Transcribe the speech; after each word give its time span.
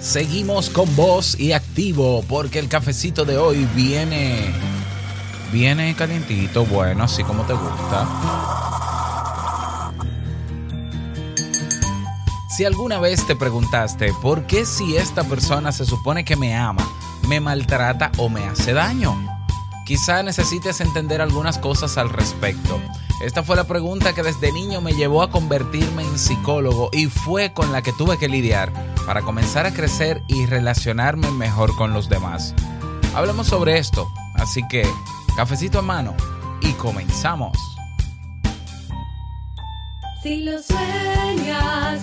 Seguimos 0.00 0.70
con 0.70 0.94
voz 0.94 1.38
y 1.38 1.52
activo 1.52 2.22
porque 2.28 2.58
el 2.58 2.68
cafecito 2.68 3.24
de 3.24 3.38
hoy 3.38 3.66
viene. 3.74 4.52
Viene 5.52 5.94
calientito, 5.94 6.66
bueno, 6.66 7.04
así 7.04 7.24
como 7.24 7.44
te 7.44 7.54
gusta. 7.54 8.06
Si 12.56 12.64
alguna 12.64 12.98
vez 12.98 13.26
te 13.26 13.36
preguntaste 13.36 14.12
por 14.22 14.46
qué 14.46 14.64
si 14.64 14.96
esta 14.96 15.24
persona 15.24 15.72
se 15.72 15.84
supone 15.84 16.24
que 16.24 16.36
me 16.36 16.56
ama, 16.56 16.88
me 17.28 17.40
maltrata 17.40 18.10
o 18.16 18.28
me 18.28 18.44
hace 18.44 18.72
daño, 18.72 19.14
quizá 19.84 20.22
necesites 20.22 20.80
entender 20.80 21.20
algunas 21.20 21.58
cosas 21.58 21.98
al 21.98 22.08
respecto. 22.08 22.80
Esta 23.20 23.42
fue 23.42 23.56
la 23.56 23.64
pregunta 23.64 24.14
que 24.14 24.22
desde 24.22 24.52
niño 24.52 24.82
me 24.82 24.92
llevó 24.92 25.22
a 25.22 25.30
convertirme 25.30 26.02
en 26.02 26.18
psicólogo 26.18 26.90
y 26.92 27.06
fue 27.06 27.52
con 27.54 27.72
la 27.72 27.80
que 27.80 27.92
tuve 27.92 28.18
que 28.18 28.28
lidiar 28.28 28.72
para 29.06 29.22
comenzar 29.22 29.64
a 29.64 29.72
crecer 29.72 30.22
y 30.28 30.44
relacionarme 30.44 31.30
mejor 31.30 31.74
con 31.76 31.94
los 31.94 32.10
demás. 32.10 32.54
Hablemos 33.14 33.46
sobre 33.46 33.78
esto, 33.78 34.06
así 34.34 34.62
que 34.68 34.86
cafecito 35.34 35.78
en 35.80 35.86
mano 35.86 36.14
y 36.60 36.72
comenzamos. 36.72 37.56
Si 40.22 40.44
sueñas, 40.44 42.02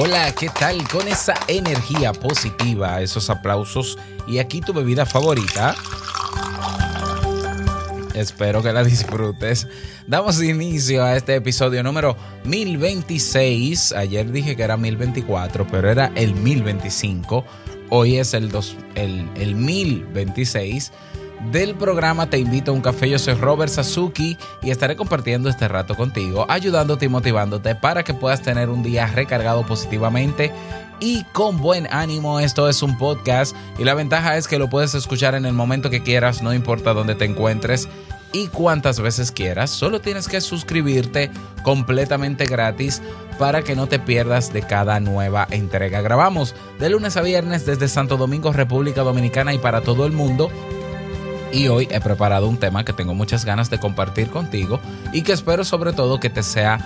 Hola, 0.00 0.32
¿qué 0.32 0.48
tal? 0.48 0.86
Con 0.86 1.08
esa 1.08 1.34
energía 1.48 2.12
positiva, 2.12 3.02
esos 3.02 3.30
aplausos 3.30 3.98
y 4.28 4.38
aquí 4.38 4.60
tu 4.60 4.72
bebida 4.72 5.04
favorita. 5.04 5.74
Espero 8.14 8.62
que 8.62 8.72
la 8.72 8.84
disfrutes. 8.84 9.66
Damos 10.06 10.40
inicio 10.40 11.02
a 11.02 11.16
este 11.16 11.34
episodio 11.34 11.82
número 11.82 12.16
1026. 12.44 13.90
Ayer 13.90 14.30
dije 14.30 14.54
que 14.54 14.62
era 14.62 14.76
1024, 14.76 15.66
pero 15.68 15.90
era 15.90 16.12
el 16.14 16.32
1025. 16.32 17.44
Hoy 17.90 18.18
es 18.18 18.34
el, 18.34 18.52
dos, 18.52 18.76
el, 18.94 19.28
el 19.34 19.56
1026 19.56 20.92
del 21.50 21.74
programa 21.74 22.28
Te 22.28 22.38
invito 22.38 22.70
a 22.70 22.74
un 22.74 22.80
café. 22.80 23.08
Yo 23.08 23.18
soy 23.18 23.34
Robert 23.34 23.72
Sasuki 23.72 24.36
y 24.62 24.70
estaré 24.70 24.96
compartiendo 24.96 25.48
este 25.48 25.68
rato 25.68 25.94
contigo, 25.94 26.46
ayudándote 26.48 27.06
y 27.06 27.08
motivándote 27.08 27.74
para 27.74 28.02
que 28.02 28.14
puedas 28.14 28.42
tener 28.42 28.68
un 28.68 28.82
día 28.82 29.06
recargado 29.06 29.64
positivamente 29.64 30.52
y 31.00 31.24
con 31.32 31.58
buen 31.58 31.86
ánimo. 31.92 32.40
Esto 32.40 32.68
es 32.68 32.82
un 32.82 32.98
podcast 32.98 33.54
y 33.78 33.84
la 33.84 33.94
ventaja 33.94 34.36
es 34.36 34.48
que 34.48 34.58
lo 34.58 34.68
puedes 34.68 34.94
escuchar 34.94 35.34
en 35.34 35.46
el 35.46 35.52
momento 35.52 35.90
que 35.90 36.02
quieras, 36.02 36.42
no 36.42 36.52
importa 36.52 36.92
dónde 36.92 37.14
te 37.14 37.24
encuentres 37.24 37.88
y 38.32 38.48
cuántas 38.48 39.00
veces 39.00 39.32
quieras. 39.32 39.70
Solo 39.70 40.00
tienes 40.00 40.28
que 40.28 40.40
suscribirte 40.40 41.30
completamente 41.62 42.44
gratis 42.44 43.00
para 43.38 43.62
que 43.62 43.76
no 43.76 43.86
te 43.86 43.98
pierdas 43.98 44.52
de 44.52 44.62
cada 44.62 45.00
nueva 45.00 45.46
entrega. 45.50 46.00
Grabamos 46.00 46.54
de 46.78 46.90
lunes 46.90 47.16
a 47.16 47.22
viernes 47.22 47.64
desde 47.64 47.88
Santo 47.88 48.16
Domingo, 48.16 48.52
República 48.52 49.02
Dominicana 49.02 49.54
y 49.54 49.58
para 49.58 49.80
todo 49.80 50.04
el 50.04 50.12
mundo. 50.12 50.50
Y 51.52 51.68
hoy 51.68 51.88
he 51.90 52.00
preparado 52.00 52.48
un 52.48 52.58
tema 52.58 52.84
que 52.84 52.92
tengo 52.92 53.14
muchas 53.14 53.44
ganas 53.44 53.70
de 53.70 53.78
compartir 53.78 54.28
contigo 54.28 54.80
y 55.12 55.22
que 55.22 55.32
espero 55.32 55.64
sobre 55.64 55.92
todo 55.92 56.20
que 56.20 56.30
te 56.30 56.42
sea 56.42 56.78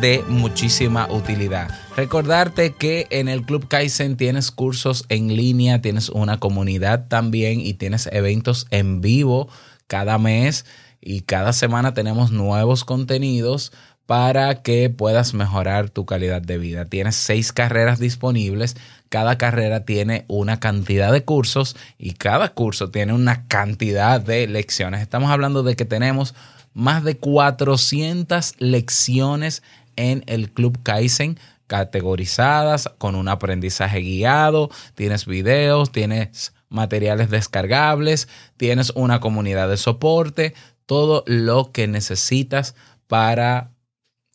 de 0.00 0.22
muchísima 0.28 1.10
utilidad. 1.10 1.70
Recordarte 1.96 2.74
que 2.74 3.06
en 3.10 3.28
el 3.28 3.42
Club 3.42 3.66
Kaizen 3.66 4.16
tienes 4.16 4.50
cursos 4.50 5.04
en 5.08 5.34
línea, 5.34 5.80
tienes 5.80 6.10
una 6.10 6.38
comunidad 6.38 7.08
también 7.08 7.60
y 7.60 7.74
tienes 7.74 8.08
eventos 8.12 8.66
en 8.70 9.00
vivo 9.00 9.48
cada 9.86 10.18
mes 10.18 10.66
y 11.00 11.22
cada 11.22 11.52
semana 11.52 11.94
tenemos 11.94 12.30
nuevos 12.30 12.84
contenidos 12.84 13.72
para 14.06 14.62
que 14.62 14.90
puedas 14.90 15.34
mejorar 15.34 15.88
tu 15.88 16.04
calidad 16.04 16.42
de 16.42 16.58
vida. 16.58 16.84
Tienes 16.84 17.16
seis 17.16 17.52
carreras 17.52 17.98
disponibles, 17.98 18.76
cada 19.10 19.36
carrera 19.36 19.84
tiene 19.84 20.24
una 20.28 20.60
cantidad 20.60 21.12
de 21.12 21.24
cursos 21.24 21.76
y 21.98 22.12
cada 22.12 22.54
curso 22.54 22.90
tiene 22.90 23.12
una 23.12 23.46
cantidad 23.48 24.20
de 24.20 24.46
lecciones. 24.46 25.02
Estamos 25.02 25.30
hablando 25.30 25.62
de 25.62 25.76
que 25.76 25.84
tenemos 25.84 26.34
más 26.72 27.02
de 27.02 27.18
400 27.18 28.54
lecciones 28.58 29.62
en 29.96 30.22
el 30.26 30.52
Club 30.52 30.78
Kaizen 30.82 31.38
categorizadas 31.66 32.88
con 32.98 33.16
un 33.16 33.28
aprendizaje 33.28 33.98
guiado, 33.98 34.70
tienes 34.94 35.26
videos, 35.26 35.90
tienes 35.90 36.52
materiales 36.68 37.30
descargables, 37.30 38.28
tienes 38.56 38.90
una 38.94 39.18
comunidad 39.18 39.68
de 39.68 39.76
soporte, 39.76 40.54
todo 40.86 41.24
lo 41.26 41.72
que 41.72 41.88
necesitas 41.88 42.76
para 43.08 43.72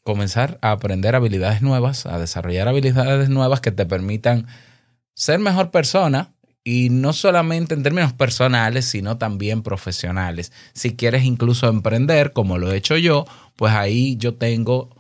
comenzar 0.06 0.60
a 0.62 0.72
aprender 0.72 1.16
habilidades 1.16 1.64
nuevas, 1.64 2.06
a 2.06 2.20
desarrollar 2.20 2.68
habilidades 2.68 3.28
nuevas 3.28 3.60
que 3.60 3.72
te 3.72 3.88
permitan 3.88 4.46
ser 5.16 5.40
mejor 5.40 5.72
persona 5.72 6.36
y 6.64 6.90
no 6.92 7.12
solamente 7.12 7.74
en 7.74 7.82
términos 7.82 8.14
personales, 8.14 8.86
sino 8.86 9.18
también 9.18 9.64
profesionales. 9.64 10.52
Si 10.74 10.96
quieres 10.96 11.24
incluso 11.24 11.68
emprender, 11.68 12.34
como 12.34 12.60
lo 12.60 12.72
he 12.72 12.78
hecho 12.78 12.98
yo, 12.98 13.26
pues 13.56 13.74
ahí 13.74 14.16
yo 14.18 14.36
tengo, 14.36 14.96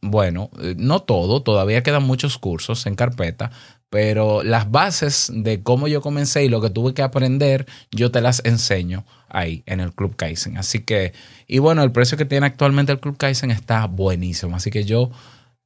bueno, 0.00 0.50
eh, 0.60 0.76
no 0.78 1.00
todo, 1.00 1.42
todavía 1.42 1.82
quedan 1.82 2.04
muchos 2.04 2.38
cursos 2.38 2.86
en 2.86 2.94
carpeta, 2.94 3.50
pero 3.90 4.42
las 4.42 4.70
bases 4.70 5.30
de 5.34 5.62
cómo 5.62 5.88
yo 5.88 6.02
comencé 6.02 6.44
y 6.44 6.48
lo 6.48 6.60
que 6.60 6.70
tuve 6.70 6.94
que 6.94 7.02
aprender, 7.02 7.66
yo 7.90 8.10
te 8.10 8.20
las 8.20 8.42
enseño 8.44 9.04
ahí 9.28 9.62
en 9.66 9.80
el 9.80 9.92
Club 9.92 10.16
Kaizen. 10.16 10.58
Así 10.58 10.80
que, 10.80 11.12
y 11.46 11.58
bueno, 11.58 11.82
el 11.82 11.92
precio 11.92 12.18
que 12.18 12.24
tiene 12.24 12.46
actualmente 12.46 12.92
el 12.92 13.00
Club 13.00 13.16
Kaizen 13.16 13.50
está 13.50 13.86
buenísimo. 13.86 14.56
Así 14.56 14.70
que 14.70 14.84
yo, 14.84 15.10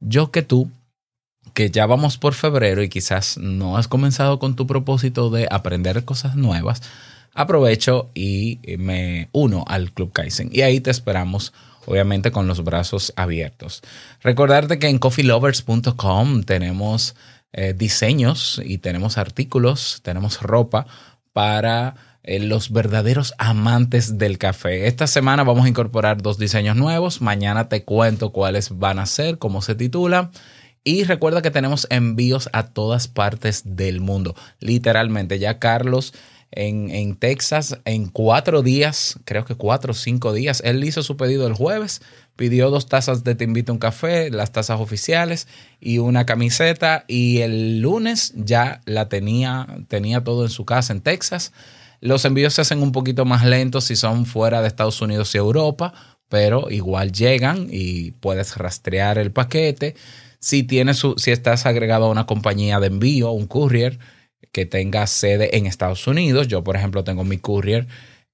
yo 0.01 0.31
que 0.31 0.43
tú, 0.43 0.71
que 1.55 1.71
ya 1.71 1.87
vamos 1.87 2.19
por 2.19 2.35
febrero 2.35 2.83
y 2.83 2.89
quizás 2.89 3.39
no 3.39 3.77
has 3.77 3.89
comenzado 3.89 4.39
con 4.39 4.55
tu 4.55 4.67
propósito 4.67 5.31
de 5.31 5.49
aprender 5.51 6.05
cosas 6.05 6.37
nuevas, 6.37 6.83
aprovecho 7.35 8.11
y 8.15 8.61
me 8.79 9.29
uno 9.33 9.65
al 9.67 9.93
Club 9.93 10.13
Kaizen. 10.13 10.49
Y 10.53 10.61
ahí 10.61 10.81
te 10.81 10.91
esperamos 10.91 11.53
obviamente 11.87 12.31
con 12.31 12.47
los 12.47 12.63
brazos 12.65 13.13
abiertos. 13.17 13.83
Recordarte 14.23 14.79
que 14.79 14.89
en 14.89 14.99
coffeelovers.com 14.99 16.43
tenemos 16.45 17.15
eh, 17.53 17.75
diseños 17.75 18.61
y 18.65 18.79
tenemos 18.79 19.19
artículos, 19.19 20.01
tenemos 20.03 20.41
ropa 20.41 20.87
para 21.33 21.95
eh, 22.23 22.39
los 22.39 22.71
verdaderos 22.71 23.35
amantes 23.39 24.17
del 24.17 24.39
café. 24.39 24.87
Esta 24.87 25.07
semana 25.07 25.43
vamos 25.43 25.67
a 25.67 25.69
incorporar 25.69 26.23
dos 26.23 26.39
diseños 26.39 26.77
nuevos. 26.77 27.21
Mañana 27.21 27.69
te 27.69 27.85
cuento 27.85 28.31
cuáles 28.31 28.79
van 28.79 28.99
a 28.99 29.07
ser, 29.07 29.39
cómo 29.39 29.61
se 29.61 29.75
titulan. 29.75 30.31
Y 30.85 31.05
recuerda 31.05 31.43
que 31.43 31.51
tenemos 31.51 31.87
envíos 31.91 32.49
a 32.53 32.69
todas 32.69 33.09
partes 33.09 33.63
del 33.65 34.01
mundo. 34.01 34.35
Literalmente, 34.61 35.39
ya 35.39 35.59
Carlos 35.59 36.15
en, 36.51 36.91
en, 36.91 37.17
Texas 37.17 37.79
en 37.85 38.09
cuatro 38.09 38.63
días, 38.63 39.19
creo 39.25 39.45
que 39.45 39.55
cuatro 39.55 39.93
o 39.93 39.95
cinco 39.95 40.33
días. 40.33 40.61
Él 40.65 40.83
hizo 40.85 41.03
su 41.03 41.17
pedido 41.17 41.47
el 41.47 41.55
jueves, 41.55 42.03
pidió 42.37 42.71
dos 42.71 42.87
tazas 42.87 43.25
de 43.25 43.35
Te 43.35 43.45
invito 43.45 43.73
a 43.73 43.75
un 43.75 43.79
café, 43.79 44.31
las 44.31 44.53
tazas 44.53 44.81
oficiales 44.81 45.49
y 45.81 45.99
una 45.99 46.27
camiseta. 46.27 47.05
Y 47.09 47.39
el 47.39 47.81
lunes 47.81 48.33
ya 48.37 48.81
la 48.85 49.09
tenía, 49.09 49.67
tenía 49.89 50.25
todo 50.25 50.45
en 50.45 50.51
su 50.51 50.65
casa 50.65 50.93
en 50.93 51.01
Texas. 51.01 51.53
Los 52.01 52.25
envíos 52.25 52.55
se 52.55 52.63
hacen 52.63 52.83
un 52.83 52.93
poquito 52.93 53.25
más 53.25 53.45
lentos 53.45 53.85
si 53.85 53.97
son 53.97 54.27
fuera 54.27 54.61
de 54.61 54.69
Estados 54.69 55.01
Unidos 55.01 55.35
y 55.35 55.39
Europa, 55.39 55.95
pero 56.29 56.71
igual 56.71 57.13
llegan 57.13 57.69
y 57.71 58.13
puedes 58.13 58.57
rastrear 58.57 59.19
el 59.19 59.31
paquete. 59.31 59.95
Si, 60.41 60.65
tienes 60.65 61.03
si 61.17 61.31
estás 61.31 61.67
agregado 61.67 62.07
a 62.07 62.11
una 62.11 62.27
compañía 62.27 62.81
de 62.81 62.89
envío, 62.89 63.31
un 63.31 63.47
courier, 63.47 64.01
que 64.51 64.67
tenga 64.67 65.07
sede 65.07 65.57
en 65.57 65.67
Estados 65.67 66.07
Unidos. 66.07 66.49
Yo, 66.49 66.65
por 66.65 66.77
ejemplo, 66.77 67.05
tengo 67.05 67.25
mi 67.25 67.39
courier 67.39 67.87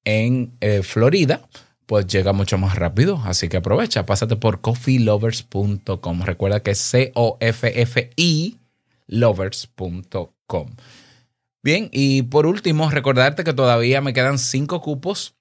en 0.04 0.56
eh, 0.60 0.82
Florida, 0.82 1.42
pues 1.88 2.06
llega 2.06 2.34
mucho 2.34 2.58
más 2.58 2.76
rápido. 2.76 3.20
Así 3.24 3.48
que 3.48 3.56
aprovecha, 3.56 4.04
pásate 4.04 4.36
por 4.36 4.60
coffeelovers.com. 4.60 6.22
Recuerda 6.22 6.60
que 6.60 6.72
es 6.72 6.78
C-O-F-F-I 6.78 8.58
lovers.com. 9.06 10.68
Bien, 11.62 11.88
y 11.90 12.22
por 12.22 12.46
último, 12.46 12.90
recordarte 12.90 13.42
que 13.42 13.54
todavía 13.54 14.02
me 14.02 14.12
quedan 14.12 14.38
cinco 14.38 14.82
cupos 14.82 15.34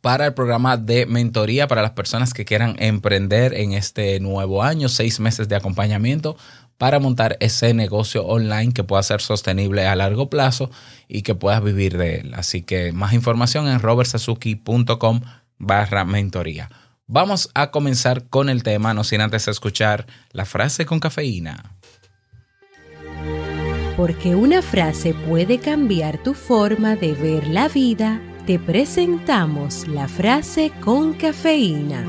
para 0.00 0.26
el 0.26 0.34
programa 0.34 0.76
de 0.76 1.06
mentoría 1.06 1.68
para 1.68 1.82
las 1.82 1.92
personas 1.92 2.34
que 2.34 2.44
quieran 2.44 2.74
emprender 2.80 3.54
en 3.54 3.72
este 3.72 4.18
nuevo 4.18 4.64
año, 4.64 4.88
seis 4.88 5.20
meses 5.20 5.48
de 5.48 5.54
acompañamiento 5.54 6.36
para 6.78 6.98
montar 6.98 7.36
ese 7.40 7.74
negocio 7.74 8.24
online 8.26 8.72
que 8.72 8.82
pueda 8.82 9.02
ser 9.02 9.20
sostenible 9.20 9.86
a 9.86 9.94
largo 9.94 10.30
plazo 10.30 10.70
y 11.08 11.22
que 11.22 11.34
puedas 11.34 11.62
vivir 11.62 11.96
de 11.96 12.16
él. 12.16 12.34
Así 12.34 12.62
que 12.62 12.90
más 12.92 13.12
información 13.12 13.68
en 13.68 13.80
robertsazuki.com 13.80 15.20
barra 15.60 16.04
mentoría. 16.04 16.68
Vamos 17.06 17.50
a 17.54 17.70
comenzar 17.70 18.28
con 18.28 18.48
el 18.48 18.64
tema, 18.64 18.94
no 18.94 19.04
sin 19.04 19.20
antes 19.20 19.46
escuchar 19.46 20.06
la 20.32 20.44
frase 20.44 20.86
con 20.86 20.98
cafeína. 20.98 21.76
Porque 23.96 24.34
una 24.34 24.62
frase 24.62 25.14
puede 25.14 25.58
cambiar 25.58 26.22
tu 26.22 26.34
forma 26.34 26.96
de 26.96 27.12
ver 27.12 27.46
la 27.46 27.68
vida, 27.68 28.20
te 28.46 28.58
presentamos 28.58 29.86
la 29.86 30.08
frase 30.08 30.72
con 30.80 31.12
cafeína. 31.12 32.04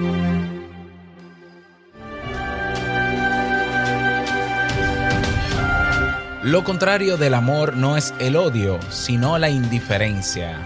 Lo 6.43 6.63
contrario 6.63 7.17
del 7.17 7.35
amor 7.35 7.77
no 7.77 7.97
es 7.97 8.15
el 8.19 8.35
odio, 8.35 8.79
sino 8.89 9.37
la 9.37 9.49
indiferencia. 9.51 10.57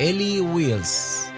Ellie 0.00 0.40
Wills. 0.40 1.29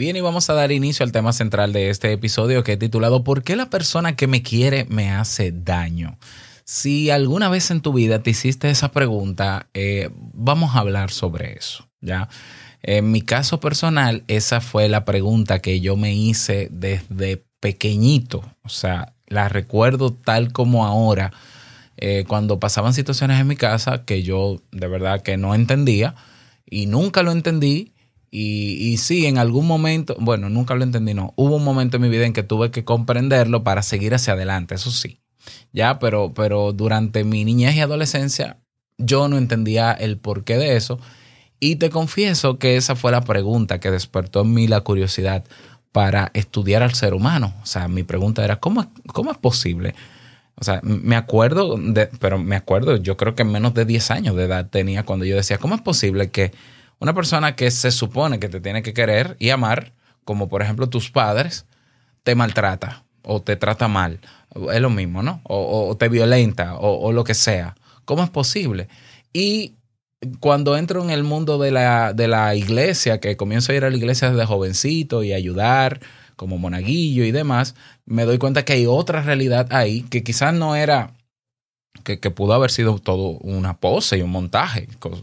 Bien, 0.00 0.16
y 0.16 0.22
vamos 0.22 0.48
a 0.48 0.54
dar 0.54 0.72
inicio 0.72 1.04
al 1.04 1.12
tema 1.12 1.30
central 1.34 1.74
de 1.74 1.90
este 1.90 2.10
episodio 2.10 2.64
que 2.64 2.72
he 2.72 2.76
titulado 2.78 3.22
¿Por 3.22 3.42
qué 3.42 3.54
la 3.54 3.68
persona 3.68 4.16
que 4.16 4.26
me 4.26 4.40
quiere 4.40 4.86
me 4.86 5.10
hace 5.10 5.52
daño? 5.52 6.16
Si 6.64 7.10
alguna 7.10 7.50
vez 7.50 7.70
en 7.70 7.82
tu 7.82 7.92
vida 7.92 8.22
te 8.22 8.30
hiciste 8.30 8.70
esa 8.70 8.92
pregunta, 8.92 9.68
eh, 9.74 10.08
vamos 10.14 10.74
a 10.74 10.78
hablar 10.78 11.10
sobre 11.10 11.52
eso, 11.52 11.86
¿ya? 12.00 12.30
En 12.80 13.10
mi 13.10 13.20
caso 13.20 13.60
personal, 13.60 14.24
esa 14.26 14.62
fue 14.62 14.88
la 14.88 15.04
pregunta 15.04 15.58
que 15.58 15.82
yo 15.82 15.98
me 15.98 16.14
hice 16.14 16.68
desde 16.70 17.44
pequeñito. 17.60 18.42
O 18.62 18.70
sea, 18.70 19.12
la 19.26 19.50
recuerdo 19.50 20.14
tal 20.14 20.50
como 20.50 20.86
ahora, 20.86 21.30
eh, 21.98 22.24
cuando 22.26 22.58
pasaban 22.58 22.94
situaciones 22.94 23.38
en 23.38 23.48
mi 23.48 23.56
casa 23.56 24.06
que 24.06 24.22
yo 24.22 24.62
de 24.72 24.88
verdad 24.88 25.20
que 25.20 25.36
no 25.36 25.54
entendía 25.54 26.14
y 26.64 26.86
nunca 26.86 27.22
lo 27.22 27.32
entendí. 27.32 27.92
Y, 28.32 28.96
sí, 28.98 29.26
en 29.26 29.38
algún 29.38 29.66
momento, 29.66 30.16
bueno, 30.20 30.48
nunca 30.48 30.74
lo 30.74 30.84
entendí, 30.84 31.14
no. 31.14 31.34
Hubo 31.36 31.56
un 31.56 31.64
momento 31.64 31.96
en 31.96 32.02
mi 32.02 32.08
vida 32.08 32.26
en 32.26 32.32
que 32.32 32.44
tuve 32.44 32.70
que 32.70 32.84
comprenderlo 32.84 33.64
para 33.64 33.82
seguir 33.82 34.14
hacia 34.14 34.34
adelante, 34.34 34.76
eso 34.76 34.92
sí. 34.92 35.20
Ya, 35.72 35.98
pero, 35.98 36.32
pero 36.32 36.72
durante 36.72 37.24
mi 37.24 37.44
niñez 37.44 37.74
y 37.74 37.80
adolescencia 37.80 38.58
yo 38.98 39.28
no 39.28 39.36
entendía 39.36 39.92
el 39.92 40.18
porqué 40.18 40.58
de 40.58 40.76
eso. 40.76 41.00
Y 41.58 41.76
te 41.76 41.90
confieso 41.90 42.58
que 42.58 42.76
esa 42.76 42.94
fue 42.94 43.10
la 43.10 43.22
pregunta 43.22 43.80
que 43.80 43.90
despertó 43.90 44.42
en 44.42 44.54
mí 44.54 44.68
la 44.68 44.82
curiosidad 44.82 45.44
para 45.92 46.30
estudiar 46.34 46.82
al 46.82 46.94
ser 46.94 47.14
humano. 47.14 47.54
O 47.62 47.66
sea, 47.66 47.88
mi 47.88 48.02
pregunta 48.04 48.44
era, 48.44 48.60
¿cómo, 48.60 48.92
cómo 49.12 49.32
es 49.32 49.38
posible? 49.38 49.94
O 50.54 50.64
sea, 50.64 50.80
me 50.82 51.16
acuerdo, 51.16 51.76
de, 51.76 52.06
pero 52.20 52.38
me 52.38 52.54
acuerdo, 52.54 52.96
yo 52.96 53.16
creo 53.16 53.34
que 53.34 53.44
menos 53.44 53.74
de 53.74 53.86
10 53.86 54.10
años 54.10 54.36
de 54.36 54.44
edad 54.44 54.68
tenía 54.68 55.04
cuando 55.04 55.24
yo 55.24 55.36
decía, 55.36 55.58
¿cómo 55.58 55.74
es 55.74 55.80
posible 55.80 56.30
que 56.30 56.52
una 57.00 57.14
persona 57.14 57.56
que 57.56 57.70
se 57.70 57.90
supone 57.90 58.38
que 58.38 58.48
te 58.48 58.60
tiene 58.60 58.82
que 58.82 58.94
querer 58.94 59.36
y 59.40 59.50
amar, 59.50 59.92
como 60.24 60.48
por 60.48 60.62
ejemplo 60.62 60.88
tus 60.88 61.10
padres, 61.10 61.66
te 62.22 62.34
maltrata 62.34 63.04
o 63.22 63.42
te 63.42 63.56
trata 63.56 63.88
mal? 63.88 64.20
Es 64.72 64.80
lo 64.80 64.90
mismo, 64.90 65.22
¿no? 65.22 65.40
O, 65.44 65.88
o 65.88 65.96
te 65.96 66.08
violenta 66.08 66.76
o, 66.76 67.00
o 67.00 67.12
lo 67.12 67.24
que 67.24 67.34
sea. 67.34 67.74
¿Cómo 68.04 68.22
es 68.22 68.30
posible? 68.30 68.88
Y 69.32 69.76
cuando 70.40 70.76
entro 70.76 71.02
en 71.02 71.10
el 71.10 71.24
mundo 71.24 71.58
de 71.58 71.70
la, 71.70 72.12
de 72.12 72.28
la 72.28 72.54
iglesia, 72.54 73.20
que 73.20 73.36
comienzo 73.36 73.72
a 73.72 73.76
ir 73.76 73.84
a 73.84 73.90
la 73.90 73.96
iglesia 73.96 74.30
desde 74.30 74.46
jovencito 74.46 75.22
y 75.22 75.32
ayudar 75.32 76.00
como 76.36 76.58
monaguillo 76.58 77.24
y 77.24 77.32
demás, 77.32 77.74
me 78.04 78.24
doy 78.24 78.38
cuenta 78.38 78.64
que 78.64 78.74
hay 78.74 78.86
otra 78.86 79.22
realidad 79.22 79.68
ahí 79.70 80.02
que 80.02 80.22
quizás 80.22 80.52
no 80.54 80.76
era, 80.76 81.14
que, 82.04 82.30
pudo 82.30 82.54
haber 82.54 82.70
sido 82.70 82.98
todo 82.98 83.38
una 83.40 83.76
pose 83.78 84.18
y 84.18 84.22
un 84.22 84.30
montaje. 84.30 84.88
Co- 84.98 85.20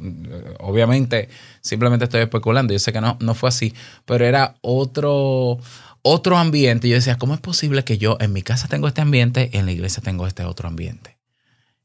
Obviamente, 0.60 1.30
simplemente 1.62 2.06
estoy 2.06 2.22
especulando, 2.22 2.74
yo 2.74 2.80
sé 2.80 2.94
que 2.94 3.02
no, 3.02 3.18
no 3.19 3.34
fue 3.34 3.50
así, 3.50 3.74
pero 4.06 4.25
era 4.25 4.56
otro, 4.62 5.60
otro 6.02 6.38
ambiente. 6.38 6.88
Y 6.88 6.92
yo 6.92 6.96
decía, 6.98 7.18
¿cómo 7.18 7.34
es 7.34 7.40
posible 7.42 7.84
que 7.84 7.98
yo 7.98 8.18
en 8.19 8.34
mi 8.34 8.42
casa 8.42 8.68
tengo 8.68 8.88
este 8.88 9.02
ambiente, 9.02 9.50
en 9.58 9.66
la 9.66 9.72
iglesia 9.72 10.04
tengo 10.04 10.28
este 10.28 10.44
otro 10.44 10.68
ambiente? 10.68 11.18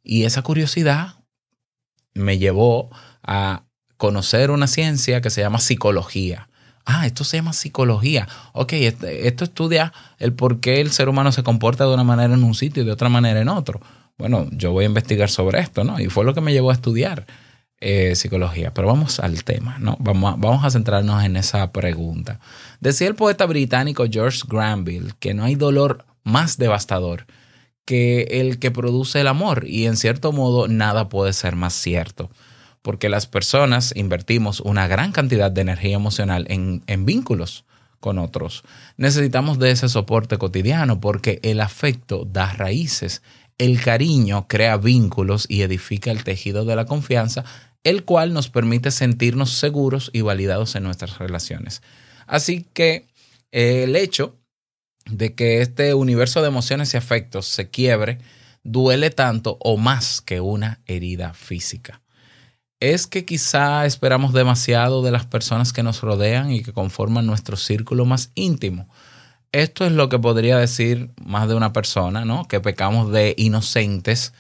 Y 0.02 0.24
esa 0.24 0.42
curiosidad 0.42 1.14
me 2.14 2.38
llevó 2.38 2.90
a 3.22 3.62
conocer 3.96 4.50
una 4.50 4.66
ciencia 4.66 5.20
que 5.20 5.30
se 5.30 5.40
llama 5.40 5.58
psicología. 5.58 6.48
Ah, 6.84 7.06
esto 7.06 7.22
se 7.22 7.36
llama 7.36 7.52
psicología. 7.52 8.26
Ok, 8.52 8.72
este- 8.72 9.28
esto 9.28 9.44
estudia 9.44 9.92
el 10.18 10.32
por 10.32 10.58
qué 10.58 10.80
el 10.80 10.90
ser 10.90 11.08
humano 11.08 11.30
se 11.30 11.44
comporta 11.44 11.84
de 11.86 11.94
una 11.94 12.02
manera 12.04 12.34
en 12.34 12.42
un 12.42 12.54
sitio 12.56 12.82
y 12.82 12.86
de 12.86 12.92
otra 12.92 13.08
manera 13.08 13.40
en 13.40 13.48
otro. 13.48 13.80
Bueno, 14.18 14.48
yo 14.52 14.72
voy 14.72 14.84
a 14.84 14.88
investigar 14.88 15.30
sobre 15.30 15.60
esto, 15.60 15.84
¿no? 15.84 15.98
Y 16.00 16.08
fue 16.08 16.24
lo 16.24 16.34
que 16.34 16.40
me 16.40 16.52
llevó 16.52 16.70
a 16.70 16.74
estudiar 16.74 17.26
eh, 17.80 18.14
psicología. 18.14 18.72
Pero 18.72 18.88
vamos 18.88 19.18
al 19.20 19.44
tema, 19.44 19.78
¿no? 19.78 19.96
Vamos 19.98 20.34
a, 20.34 20.36
vamos 20.36 20.64
a 20.64 20.70
centrarnos 20.70 21.24
en 21.24 21.36
esa 21.36 21.72
pregunta. 21.72 22.38
Decía 22.80 23.08
el 23.08 23.14
poeta 23.14 23.46
británico 23.46 24.04
George 24.10 24.42
Granville 24.46 25.12
que 25.18 25.34
no 25.34 25.44
hay 25.44 25.56
dolor 25.56 26.04
más 26.22 26.58
devastador 26.58 27.26
que 27.84 28.22
el 28.30 28.58
que 28.60 28.70
produce 28.70 29.20
el 29.20 29.26
amor 29.26 29.64
y 29.66 29.86
en 29.86 29.96
cierto 29.96 30.30
modo 30.30 30.68
nada 30.68 31.08
puede 31.08 31.32
ser 31.32 31.56
más 31.56 31.74
cierto 31.74 32.30
porque 32.82 33.08
las 33.08 33.26
personas 33.26 33.94
invertimos 33.96 34.60
una 34.60 34.88
gran 34.88 35.12
cantidad 35.12 35.50
de 35.50 35.62
energía 35.62 35.96
emocional 35.96 36.46
en, 36.48 36.82
en 36.88 37.04
vínculos 37.06 37.64
con 38.00 38.18
otros. 38.18 38.64
Necesitamos 38.96 39.60
de 39.60 39.70
ese 39.70 39.88
soporte 39.88 40.36
cotidiano 40.36 41.00
porque 41.00 41.38
el 41.44 41.60
afecto 41.60 42.24
da 42.24 42.52
raíces, 42.52 43.22
el 43.58 43.80
cariño 43.80 44.46
crea 44.48 44.76
vínculos 44.76 45.46
y 45.48 45.62
edifica 45.62 46.10
el 46.10 46.24
tejido 46.24 46.64
de 46.64 46.76
la 46.76 46.86
confianza, 46.86 47.44
el 47.84 48.04
cual 48.04 48.32
nos 48.32 48.48
permite 48.48 48.90
sentirnos 48.90 49.50
seguros 49.50 50.10
y 50.12 50.20
validados 50.20 50.74
en 50.76 50.84
nuestras 50.84 51.18
relaciones. 51.18 51.82
Así 52.26 52.66
que 52.72 53.06
eh, 53.50 53.84
el 53.84 53.96
hecho 53.96 54.36
de 55.06 55.34
que 55.34 55.60
este 55.60 55.94
universo 55.94 56.40
de 56.42 56.48
emociones 56.48 56.94
y 56.94 56.96
afectos 56.96 57.46
se 57.46 57.70
quiebre 57.70 58.18
duele 58.62 59.10
tanto 59.10 59.58
o 59.60 59.76
más 59.76 60.20
que 60.20 60.40
una 60.40 60.80
herida 60.86 61.34
física. 61.34 62.00
Es 62.80 63.06
que 63.06 63.24
quizá 63.24 63.86
esperamos 63.86 64.32
demasiado 64.32 65.02
de 65.02 65.12
las 65.12 65.26
personas 65.26 65.72
que 65.72 65.82
nos 65.82 66.00
rodean 66.00 66.50
y 66.50 66.62
que 66.62 66.72
conforman 66.72 67.26
nuestro 67.26 67.56
círculo 67.56 68.04
más 68.04 68.30
íntimo. 68.34 68.88
Esto 69.52 69.84
es 69.84 69.92
lo 69.92 70.08
que 70.08 70.18
podría 70.18 70.56
decir 70.56 71.10
más 71.22 71.46
de 71.46 71.54
una 71.54 71.74
persona, 71.74 72.24
¿no? 72.24 72.48
Que 72.48 72.60
pecamos 72.60 73.12
de 73.12 73.34
inocentes. 73.36 74.32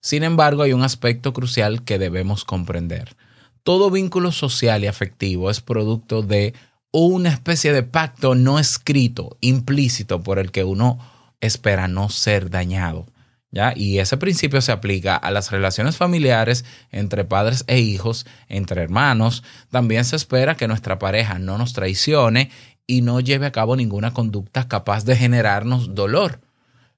Sin 0.00 0.22
embargo, 0.22 0.62
hay 0.62 0.74
un 0.74 0.82
aspecto 0.82 1.32
crucial 1.32 1.82
que 1.82 1.98
debemos 1.98 2.44
comprender. 2.44 3.16
Todo 3.62 3.90
vínculo 3.90 4.32
social 4.32 4.84
y 4.84 4.86
afectivo 4.86 5.50
es 5.50 5.62
producto 5.62 6.22
de 6.22 6.52
una 6.92 7.30
especie 7.30 7.72
de 7.72 7.82
pacto 7.82 8.34
no 8.34 8.58
escrito, 8.58 9.36
implícito, 9.40 10.22
por 10.22 10.38
el 10.38 10.50
que 10.50 10.64
uno 10.64 10.98
espera 11.40 11.88
no 11.88 12.10
ser 12.10 12.50
dañado. 12.50 13.06
¿Ya? 13.52 13.72
Y 13.74 13.98
ese 13.98 14.16
principio 14.16 14.60
se 14.60 14.70
aplica 14.70 15.16
a 15.16 15.32
las 15.32 15.50
relaciones 15.50 15.96
familiares 15.96 16.64
entre 16.92 17.24
padres 17.24 17.64
e 17.66 17.80
hijos, 17.80 18.24
entre 18.48 18.80
hermanos. 18.80 19.42
También 19.70 20.04
se 20.04 20.14
espera 20.14 20.56
que 20.56 20.68
nuestra 20.68 21.00
pareja 21.00 21.40
no 21.40 21.58
nos 21.58 21.72
traicione 21.72 22.50
y 22.90 23.02
no 23.02 23.20
lleve 23.20 23.46
a 23.46 23.52
cabo 23.52 23.76
ninguna 23.76 24.12
conducta 24.12 24.66
capaz 24.66 25.04
de 25.04 25.14
generarnos 25.14 25.94
dolor. 25.94 26.40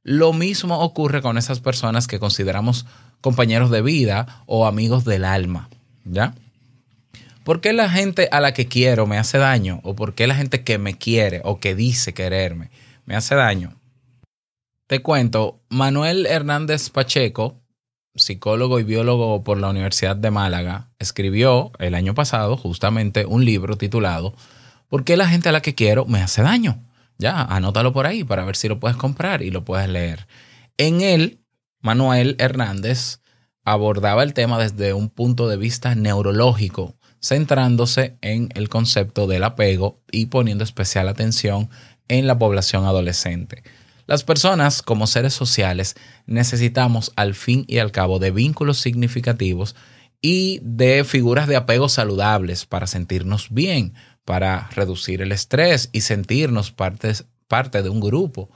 Lo 0.02 0.32
mismo 0.32 0.80
ocurre 0.80 1.20
con 1.20 1.37
esas 1.37 1.61
personas 1.61 2.06
que 2.06 2.18
consideramos 2.18 2.87
compañeros 3.20 3.70
de 3.70 3.82
vida 3.82 4.42
o 4.46 4.66
amigos 4.66 5.04
del 5.04 5.26
alma. 5.26 5.68
¿Ya? 6.06 6.34
¿Por 7.44 7.61
qué 7.61 7.75
la 7.75 7.90
gente 7.90 8.30
a 8.32 8.40
la 8.40 8.54
que 8.54 8.68
quiero 8.68 9.06
me 9.06 9.18
hace 9.18 9.37
daño? 9.37 9.80
¿O 9.82 9.94
por 9.94 10.14
qué 10.14 10.26
la 10.26 10.34
gente 10.34 10.64
que 10.64 10.78
me 10.78 10.96
quiere 10.96 11.42
o 11.44 11.61
que 11.61 11.75
dice 11.75 12.14
quererme 12.14 12.70
me 13.04 13.14
hace 13.14 13.34
daño? 13.34 13.75
Te 14.87 15.02
cuento, 15.02 15.61
Manuel 15.68 16.25
Hernández 16.25 16.88
Pacheco, 16.88 17.61
psicólogo 18.14 18.80
y 18.80 18.84
biólogo 18.84 19.44
por 19.44 19.58
la 19.58 19.68
Universidad 19.68 20.16
de 20.16 20.30
Málaga, 20.30 20.88
escribió 20.99 21.70
el 21.78 21.94
año 21.94 22.14
pasado 22.14 22.56
justamente 22.56 23.26
un 23.26 23.44
libro 23.44 23.76
titulado 23.76 24.34
¿Por 24.92 25.04
qué 25.04 25.16
la 25.16 25.26
gente 25.26 25.49
a 25.49 25.52
la 25.52 25.62
que 25.62 25.75
quiero 25.75 26.04
me 26.04 26.20
hace 26.20 26.42
daño? 26.42 26.84
Ya, 27.16 27.40
anótalo 27.40 27.94
por 27.94 28.04
ahí 28.04 28.25
para 28.25 28.44
ver 28.44 28.56
si 28.56 28.68
lo 28.68 28.78
puedes 28.78 28.99
comprar 28.99 29.40
y 29.40 29.50
lo 29.50 29.64
puedes 29.64 29.88
leer. 29.88 30.26
En 30.76 31.00
él, 31.00 31.40
Manuel 31.80 32.37
Hernández 32.38 33.20
abordaba 33.64 34.22
el 34.22 34.34
tema 34.34 34.58
desde 34.58 34.92
un 34.92 35.08
punto 35.08 35.49
de 35.49 35.56
vista 35.56 35.94
neurológico, 35.94 36.94
centrándose 37.22 38.18
en 38.20 38.50
el 38.54 38.68
concepto 38.68 39.26
del 39.26 39.44
apego 39.44 40.02
y 40.11 40.26
poniendo 40.26 40.62
especial 40.62 41.08
atención 41.08 41.70
en 42.08 42.26
la 42.26 42.38
población 42.38 42.84
adolescente. 42.84 43.62
Las 44.06 44.25
personas, 44.25 44.82
como 44.82 45.06
seres 45.06 45.32
sociales, 45.32 45.96
necesitamos 46.26 47.12
al 47.16 47.34
fin 47.34 47.64
y 47.66 47.78
al 47.78 47.92
cabo 47.92 48.18
de 48.18 48.30
vínculos 48.30 48.76
significativos 48.76 49.75
y 50.20 50.61
de 50.62 51.02
figuras 51.04 51.49
de 51.49 51.56
apego 51.56 51.88
saludables 51.88 52.66
para 52.66 52.87
sentirnos 52.87 53.49
bien, 53.50 53.94
para 54.25 54.69
reducir 54.75 55.23
el 55.23 55.33
estrés 55.33 55.88
y 55.93 56.02
sentirnos 56.02 56.71
parte, 56.71 57.83
de 57.83 57.88
un 57.88 58.00
grupo. 58.00 58.49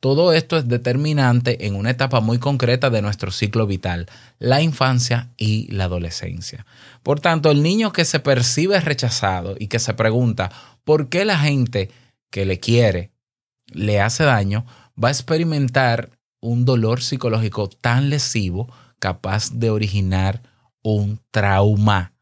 Todo 0.00 0.32
esto 0.32 0.56
es 0.56 0.66
determinante 0.66 1.66
en 1.66 1.74
una 1.74 1.90
etapa 1.90 2.20
muy 2.20 2.38
concreta 2.38 2.90
de 2.90 3.02
nuestro 3.02 3.30
ciclo 3.30 3.66
vital, 3.66 4.06
la 4.38 4.60
infancia 4.62 5.28
y 5.36 5.70
la 5.70 5.84
adolescencia. 5.84 6.66
Por 7.02 7.20
tanto, 7.20 7.50
el 7.50 7.62
niño 7.62 7.92
que 7.92 8.04
se 8.04 8.18
percibe 8.18 8.80
rechazado 8.80 9.54
y 9.58 9.68
que 9.68 9.78
se 9.78 9.94
pregunta 9.94 10.50
por 10.84 11.08
qué 11.10 11.24
la 11.24 11.38
gente 11.38 11.90
que 12.30 12.46
le 12.46 12.58
quiere 12.58 13.12
le 13.72 14.00
hace 14.00 14.24
daño, 14.24 14.66
va 15.02 15.08
a 15.08 15.12
experimentar 15.12 16.10
un 16.40 16.64
dolor 16.64 17.02
psicológico 17.02 17.68
tan 17.68 18.10
lesivo 18.10 18.72
capaz 18.98 19.52
de 19.52 19.70
originar 19.70 20.42
un 20.82 21.20
trauma. 21.30 22.12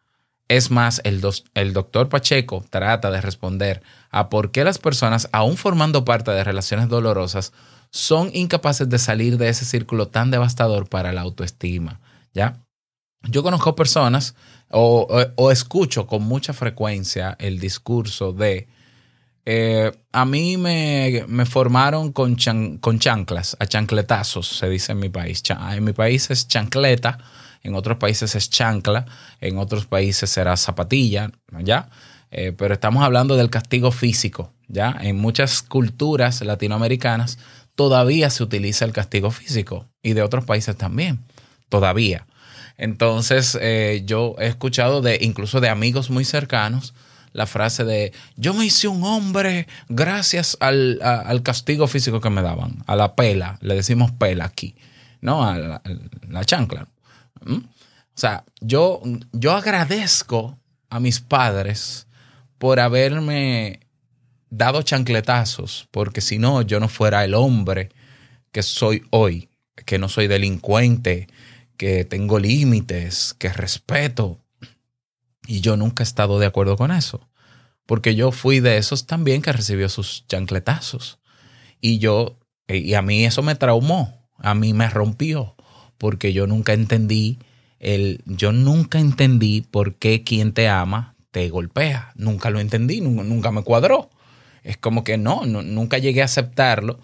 Es 0.48 0.70
más, 0.70 1.00
el, 1.04 1.22
el 1.54 1.72
doctor 1.74 2.08
Pacheco 2.08 2.64
trata 2.70 3.10
de 3.10 3.20
responder 3.20 3.82
a 4.10 4.30
por 4.30 4.50
qué 4.50 4.64
las 4.64 4.78
personas, 4.78 5.28
aún 5.32 5.56
formando 5.56 6.04
parte 6.04 6.30
de 6.30 6.42
relaciones 6.44 6.88
dolorosas, 6.88 7.52
son 7.90 8.30
incapaces 8.32 8.88
de 8.88 8.98
salir 8.98 9.36
de 9.38 9.48
ese 9.50 9.64
círculo 9.66 10.08
tan 10.08 10.30
devastador 10.30 10.88
para 10.88 11.12
la 11.12 11.20
autoestima. 11.22 12.00
¿Ya? 12.32 12.60
Yo 13.24 13.42
conozco 13.42 13.74
personas 13.76 14.34
o, 14.70 15.06
o- 15.36 15.50
escucho 15.50 16.06
con 16.06 16.22
mucha 16.22 16.52
frecuencia 16.52 17.36
el 17.40 17.58
discurso 17.58 18.32
de 18.32 18.68
eh, 19.46 19.92
a 20.12 20.24
mí 20.26 20.56
me, 20.58 21.24
me 21.26 21.46
formaron 21.46 22.12
con, 22.12 22.36
con 22.80 22.98
chanclas, 22.98 23.56
a 23.60 23.66
chancletazos, 23.66 24.46
se 24.48 24.68
dice 24.68 24.92
en 24.92 24.98
mi 24.98 25.08
país. 25.08 25.42
En 25.72 25.84
mi 25.84 25.92
país 25.92 26.30
es 26.30 26.48
chancleta, 26.48 27.18
en 27.62 27.74
otros 27.74 27.98
países 27.98 28.34
es 28.34 28.50
chancla, 28.50 29.06
en 29.40 29.58
otros 29.58 29.86
países 29.86 30.30
será 30.30 30.56
zapatilla, 30.56 31.30
¿ya? 31.60 31.88
Eh, 32.30 32.52
pero 32.56 32.74
estamos 32.74 33.04
hablando 33.04 33.36
del 33.36 33.50
castigo 33.50 33.90
físico, 33.90 34.52
¿ya? 34.68 34.96
En 35.00 35.16
muchas 35.16 35.62
culturas 35.62 36.42
latinoamericanas 36.42 37.38
todavía 37.74 38.30
se 38.30 38.42
utiliza 38.42 38.84
el 38.84 38.92
castigo 38.92 39.30
físico 39.30 39.86
y 40.02 40.12
de 40.12 40.22
otros 40.22 40.44
países 40.44 40.76
también, 40.76 41.20
todavía. 41.68 42.26
Entonces, 42.76 43.58
eh, 43.60 44.02
yo 44.04 44.34
he 44.38 44.46
escuchado 44.46 45.00
de 45.00 45.18
incluso 45.20 45.60
de 45.60 45.68
amigos 45.68 46.10
muy 46.10 46.24
cercanos 46.24 46.94
la 47.32 47.46
frase 47.46 47.84
de 47.84 48.12
yo 48.36 48.54
me 48.54 48.64
hice 48.64 48.88
un 48.88 49.04
hombre 49.04 49.66
gracias 49.88 50.56
al, 50.60 50.98
al 51.02 51.42
castigo 51.42 51.86
físico 51.86 52.20
que 52.20 52.30
me 52.30 52.42
daban, 52.42 52.82
a 52.86 52.96
la 52.96 53.14
pela, 53.14 53.58
le 53.60 53.74
decimos 53.74 54.12
pela 54.12 54.44
aquí, 54.44 54.74
¿no? 55.20 55.44
A 55.44 55.80
la 56.28 56.44
chancla. 56.44 56.88
¿Mm? 57.44 57.56
O 57.56 58.20
sea, 58.20 58.44
yo, 58.60 59.00
yo 59.32 59.52
agradezco 59.52 60.58
a 60.90 61.00
mis 61.00 61.20
padres 61.20 62.06
por 62.58 62.80
haberme 62.80 63.80
dado 64.50 64.82
chancletazos, 64.82 65.88
porque 65.90 66.20
si 66.20 66.38
no, 66.38 66.62
yo 66.62 66.80
no 66.80 66.88
fuera 66.88 67.24
el 67.24 67.34
hombre 67.34 67.90
que 68.50 68.62
soy 68.62 69.04
hoy, 69.10 69.48
que 69.86 69.98
no 69.98 70.08
soy 70.08 70.26
delincuente, 70.26 71.28
que 71.76 72.04
tengo 72.04 72.38
límites, 72.38 73.34
que 73.38 73.52
respeto. 73.52 74.40
Y 75.46 75.60
yo 75.60 75.76
nunca 75.76 76.02
he 76.02 76.04
estado 76.04 76.38
de 76.38 76.46
acuerdo 76.46 76.76
con 76.76 76.90
eso, 76.90 77.28
porque 77.86 78.14
yo 78.14 78.32
fui 78.32 78.60
de 78.60 78.76
esos 78.78 79.06
también 79.06 79.42
que 79.42 79.52
recibió 79.52 79.88
sus 79.88 80.26
chancletazos. 80.26 81.18
Y 81.80 81.98
yo, 81.98 82.38
y 82.66 82.94
a 82.94 83.02
mí 83.02 83.24
eso 83.24 83.42
me 83.42 83.54
traumó, 83.54 84.28
a 84.38 84.54
mí 84.54 84.74
me 84.74 84.90
rompió, 84.90 85.54
porque 85.98 86.32
yo 86.32 86.46
nunca 86.46 86.72
entendí 86.72 87.38
el, 87.80 88.22
yo 88.24 88.52
nunca 88.52 88.98
entendí 88.98 89.60
por 89.60 89.94
qué 89.94 90.24
quien 90.24 90.52
te 90.52 90.68
ama 90.68 91.14
te 91.30 91.48
golpea. 91.50 92.12
Nunca 92.16 92.50
lo 92.50 92.60
entendí, 92.60 93.00
nunca, 93.00 93.52
me 93.52 93.62
cuadró. 93.62 94.10
Es 94.62 94.76
como 94.76 95.04
que 95.04 95.18
no, 95.18 95.46
no, 95.46 95.62
nunca 95.62 95.98
llegué 95.98 96.22
a 96.22 96.26
aceptarlo, 96.26 96.98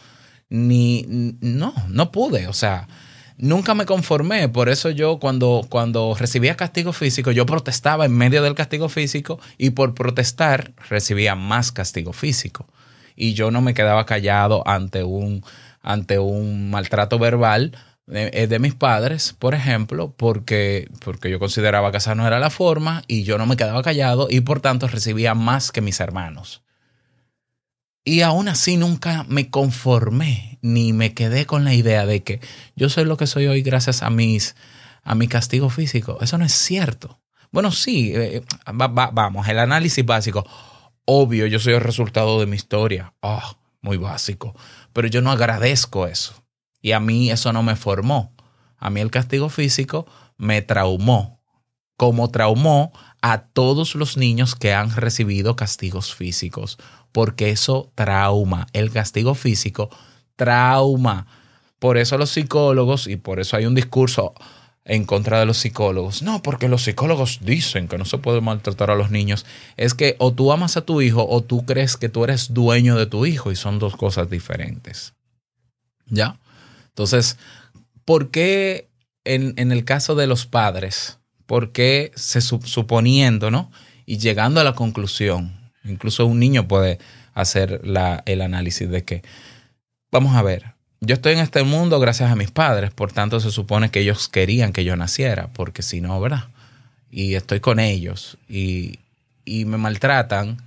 ni, 0.48 1.06
no, 1.40 1.74
no 1.88 2.12
pude, 2.12 2.48
o 2.48 2.52
sea, 2.52 2.88
nunca 3.36 3.74
me 3.74 3.86
conformé. 3.86 4.48
Por 4.48 4.68
eso 4.68 4.90
yo 4.90 5.18
cuando, 5.18 5.66
cuando 5.68 6.14
recibía 6.18 6.56
castigo 6.56 6.92
físico, 6.92 7.30
yo 7.30 7.46
protestaba 7.46 8.04
en 8.04 8.12
medio 8.12 8.42
del 8.42 8.54
castigo 8.54 8.88
físico 8.88 9.40
y 9.56 9.70
por 9.70 9.94
protestar 9.94 10.72
recibía 10.88 11.34
más 11.34 11.72
castigo 11.72 12.12
físico. 12.12 12.66
Y 13.16 13.34
yo 13.34 13.50
no 13.50 13.60
me 13.60 13.74
quedaba 13.74 14.06
callado 14.06 14.66
ante 14.66 15.04
un, 15.04 15.44
ante 15.82 16.18
un 16.18 16.70
maltrato 16.70 17.18
verbal 17.18 17.72
de, 18.06 18.30
eh, 18.34 18.46
de 18.46 18.58
mis 18.58 18.74
padres, 18.74 19.34
por 19.38 19.54
ejemplo, 19.54 20.12
porque, 20.16 20.88
porque 21.04 21.30
yo 21.30 21.38
consideraba 21.38 21.90
que 21.90 21.98
esa 21.98 22.14
no 22.14 22.26
era 22.26 22.38
la 22.38 22.50
forma 22.50 23.02
y 23.06 23.24
yo 23.24 23.38
no 23.38 23.46
me 23.46 23.56
quedaba 23.56 23.82
callado 23.82 24.26
y 24.30 24.40
por 24.40 24.60
tanto 24.60 24.88
recibía 24.88 25.34
más 25.34 25.72
que 25.72 25.80
mis 25.80 26.00
hermanos. 26.00 26.62
Y 28.04 28.20
aún 28.20 28.48
así 28.48 28.76
nunca 28.76 29.24
me 29.28 29.48
conformé 29.50 30.58
ni 30.60 30.92
me 30.92 31.14
quedé 31.14 31.46
con 31.46 31.64
la 31.64 31.72
idea 31.72 32.04
de 32.04 32.22
que 32.22 32.40
yo 32.76 32.88
soy 32.90 33.04
lo 33.06 33.16
que 33.16 33.26
soy 33.26 33.46
hoy 33.46 33.62
gracias 33.62 34.02
a 34.02 34.10
mis 34.10 34.56
a 35.02 35.14
mi 35.14 35.26
castigo 35.28 35.70
físico. 35.70 36.18
Eso 36.20 36.38
no 36.38 36.44
es 36.44 36.52
cierto. 36.52 37.20
Bueno, 37.50 37.70
sí, 37.70 38.12
eh, 38.14 38.42
va- 38.68 38.88
va- 38.88 39.10
vamos, 39.12 39.46
el 39.48 39.58
análisis 39.58 40.04
básico. 40.04 40.46
Obvio, 41.06 41.46
yo 41.46 41.58
soy 41.58 41.74
el 41.74 41.80
resultado 41.80 42.40
de 42.40 42.46
mi 42.46 42.56
historia. 42.56 43.14
Ah, 43.22 43.56
muy 43.82 43.96
básico. 43.98 44.54
Pero 44.92 45.08
yo 45.08 45.20
no 45.20 45.30
agradezco 45.30 46.06
eso. 46.06 46.43
Y 46.84 46.92
a 46.92 47.00
mí 47.00 47.30
eso 47.30 47.50
no 47.54 47.62
me 47.62 47.76
formó. 47.76 48.34
A 48.76 48.90
mí 48.90 49.00
el 49.00 49.10
castigo 49.10 49.48
físico 49.48 50.04
me 50.36 50.60
traumó. 50.60 51.40
Como 51.96 52.28
traumó 52.30 52.92
a 53.22 53.38
todos 53.38 53.94
los 53.94 54.18
niños 54.18 54.54
que 54.54 54.74
han 54.74 54.94
recibido 54.94 55.56
castigos 55.56 56.14
físicos. 56.14 56.76
Porque 57.10 57.48
eso 57.48 57.90
trauma. 57.94 58.66
El 58.74 58.90
castigo 58.90 59.34
físico 59.34 59.88
trauma. 60.36 61.26
Por 61.78 61.96
eso 61.96 62.18
los 62.18 62.28
psicólogos, 62.28 63.06
y 63.06 63.16
por 63.16 63.40
eso 63.40 63.56
hay 63.56 63.64
un 63.64 63.74
discurso 63.74 64.34
en 64.84 65.06
contra 65.06 65.40
de 65.40 65.46
los 65.46 65.56
psicólogos. 65.56 66.20
No, 66.20 66.42
porque 66.42 66.68
los 66.68 66.82
psicólogos 66.82 67.38
dicen 67.40 67.88
que 67.88 67.96
no 67.96 68.04
se 68.04 68.18
puede 68.18 68.42
maltratar 68.42 68.90
a 68.90 68.94
los 68.94 69.10
niños. 69.10 69.46
Es 69.78 69.94
que 69.94 70.16
o 70.18 70.34
tú 70.34 70.52
amas 70.52 70.76
a 70.76 70.84
tu 70.84 71.00
hijo 71.00 71.26
o 71.26 71.40
tú 71.42 71.64
crees 71.64 71.96
que 71.96 72.10
tú 72.10 72.24
eres 72.24 72.52
dueño 72.52 72.94
de 72.96 73.06
tu 73.06 73.24
hijo 73.24 73.50
y 73.50 73.56
son 73.56 73.78
dos 73.78 73.96
cosas 73.96 74.28
diferentes. 74.28 75.14
¿Ya? 76.08 76.38
Entonces, 76.94 77.38
¿por 78.04 78.30
qué 78.30 78.88
en, 79.24 79.54
en 79.56 79.72
el 79.72 79.84
caso 79.84 80.14
de 80.14 80.26
los 80.26 80.46
padres, 80.46 81.18
por 81.46 81.72
qué 81.72 82.12
se 82.14 82.40
sup- 82.40 82.66
suponiendo, 82.66 83.50
¿no? 83.50 83.70
Y 84.06 84.18
llegando 84.18 84.60
a 84.60 84.64
la 84.64 84.74
conclusión, 84.74 85.52
incluso 85.84 86.26
un 86.26 86.38
niño 86.38 86.68
puede 86.68 86.98
hacer 87.34 87.80
la- 87.86 88.22
el 88.26 88.42
análisis 88.42 88.88
de 88.88 89.04
que, 89.04 89.22
vamos 90.12 90.36
a 90.36 90.42
ver, 90.42 90.74
yo 91.00 91.14
estoy 91.14 91.32
en 91.34 91.40
este 91.40 91.62
mundo 91.64 92.00
gracias 92.00 92.30
a 92.30 92.36
mis 92.36 92.50
padres, 92.50 92.90
por 92.92 93.12
tanto 93.12 93.40
se 93.40 93.50
supone 93.50 93.90
que 93.90 94.00
ellos 94.00 94.28
querían 94.28 94.72
que 94.72 94.84
yo 94.84 94.96
naciera, 94.96 95.48
porque 95.52 95.82
si 95.82 96.00
no, 96.00 96.20
¿verdad? 96.20 96.48
Y 97.10 97.34
estoy 97.34 97.60
con 97.60 97.80
ellos 97.80 98.38
y, 98.48 99.00
y 99.44 99.64
me 99.66 99.76
maltratan. 99.78 100.58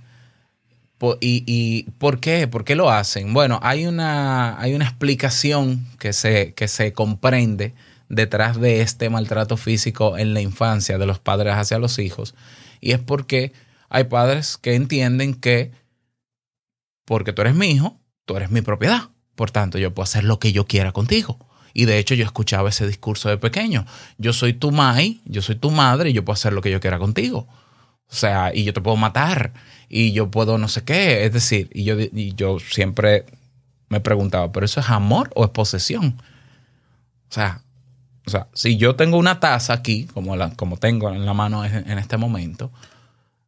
¿Y, 1.20 1.44
y 1.46 1.84
por 1.98 2.18
qué? 2.20 2.48
¿Por 2.48 2.64
qué 2.64 2.74
lo 2.74 2.90
hacen? 2.90 3.32
Bueno, 3.32 3.60
hay 3.62 3.86
una, 3.86 4.60
hay 4.60 4.74
una 4.74 4.84
explicación 4.84 5.86
que 5.98 6.12
se, 6.12 6.54
que 6.54 6.66
se 6.66 6.92
comprende 6.92 7.74
detrás 8.08 8.60
de 8.60 8.80
este 8.80 9.10
maltrato 9.10 9.56
físico 9.56 10.18
en 10.18 10.34
la 10.34 10.40
infancia 10.40 10.98
de 10.98 11.06
los 11.06 11.18
padres 11.18 11.54
hacia 11.54 11.78
los 11.78 11.98
hijos. 11.98 12.34
Y 12.80 12.92
es 12.92 12.98
porque 12.98 13.52
hay 13.88 14.04
padres 14.04 14.56
que 14.56 14.74
entienden 14.74 15.34
que 15.34 15.72
porque 17.04 17.32
tú 17.32 17.42
eres 17.42 17.54
mi 17.54 17.70
hijo, 17.70 17.98
tú 18.26 18.36
eres 18.36 18.50
mi 18.50 18.60
propiedad. 18.60 19.10
Por 19.34 19.50
tanto, 19.50 19.78
yo 19.78 19.94
puedo 19.94 20.04
hacer 20.04 20.24
lo 20.24 20.38
que 20.38 20.52
yo 20.52 20.66
quiera 20.66 20.92
contigo. 20.92 21.38
Y 21.72 21.84
de 21.84 21.98
hecho, 21.98 22.14
yo 22.14 22.24
escuchaba 22.24 22.70
ese 22.70 22.86
discurso 22.86 23.28
de 23.28 23.38
pequeño. 23.38 23.86
Yo 24.18 24.32
soy 24.32 24.52
tu 24.52 24.72
mai, 24.72 25.20
yo 25.24 25.42
soy 25.42 25.54
tu 25.54 25.70
madre 25.70 26.10
y 26.10 26.12
yo 26.12 26.24
puedo 26.24 26.34
hacer 26.34 26.52
lo 26.52 26.60
que 26.60 26.70
yo 26.70 26.80
quiera 26.80 26.98
contigo. 26.98 27.46
O 28.10 28.14
sea, 28.14 28.52
y 28.54 28.64
yo 28.64 28.72
te 28.72 28.80
puedo 28.80 28.96
matar 28.96 29.52
y 29.88 30.12
yo 30.12 30.30
puedo 30.30 30.58
no 30.58 30.68
sé 30.68 30.84
qué. 30.84 31.24
Es 31.24 31.32
decir, 31.32 31.70
y 31.72 31.84
yo, 31.84 31.96
yo 32.36 32.58
siempre 32.58 33.24
me 33.88 34.00
preguntaba, 34.00 34.52
¿pero 34.52 34.66
eso 34.66 34.80
es 34.80 34.90
amor 34.90 35.30
o 35.34 35.44
es 35.44 35.50
posesión? 35.50 36.20
O 37.30 37.32
sea, 37.32 37.62
O 38.26 38.30
sea, 38.30 38.48
si 38.52 38.76
yo 38.76 38.94
tengo 38.94 39.16
una 39.16 39.40
taza 39.40 39.72
aquí, 39.72 40.06
como, 40.06 40.36
la, 40.36 40.50
como 40.54 40.76
tengo 40.76 41.10
en 41.10 41.24
la 41.24 41.34
mano 41.34 41.64
en, 41.64 41.90
en 41.90 41.98
este 41.98 42.16
momento, 42.18 42.70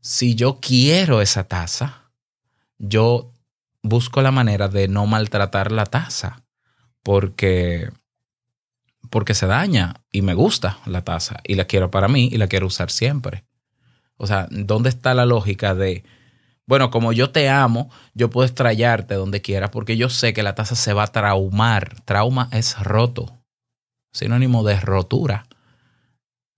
si 0.00 0.34
yo 0.34 0.58
quiero 0.60 1.20
esa 1.20 1.44
taza, 1.44 2.10
yo 2.78 3.32
busco 3.82 4.22
la 4.22 4.30
manera 4.30 4.68
de 4.68 4.88
no 4.88 5.06
maltratar 5.06 5.72
la 5.72 5.84
taza 5.84 6.42
porque 7.02 7.90
porque 9.10 9.34
se 9.34 9.46
daña 9.46 9.94
y 10.12 10.22
me 10.22 10.34
gusta 10.34 10.78
la 10.86 11.02
taza 11.02 11.40
y 11.44 11.56
la 11.56 11.64
quiero 11.64 11.90
para 11.90 12.08
mí 12.08 12.28
y 12.32 12.38
la 12.38 12.46
quiero 12.46 12.66
usar 12.66 12.90
siempre. 12.90 13.44
O 14.16 14.26
sea, 14.26 14.46
¿dónde 14.50 14.88
está 14.88 15.14
la 15.14 15.26
lógica 15.26 15.74
de, 15.74 16.04
bueno, 16.70 16.92
como 16.92 17.12
yo 17.12 17.32
te 17.32 17.48
amo, 17.48 17.90
yo 18.14 18.30
puedo 18.30 18.46
estrellarte 18.46 19.16
donde 19.16 19.42
quiera 19.42 19.72
porque 19.72 19.96
yo 19.96 20.08
sé 20.08 20.32
que 20.32 20.44
la 20.44 20.54
taza 20.54 20.76
se 20.76 20.92
va 20.92 21.02
a 21.02 21.08
traumar. 21.08 22.00
Trauma 22.04 22.48
es 22.52 22.78
roto, 22.78 23.42
sinónimo 24.12 24.62
de 24.62 24.78
rotura. 24.78 25.48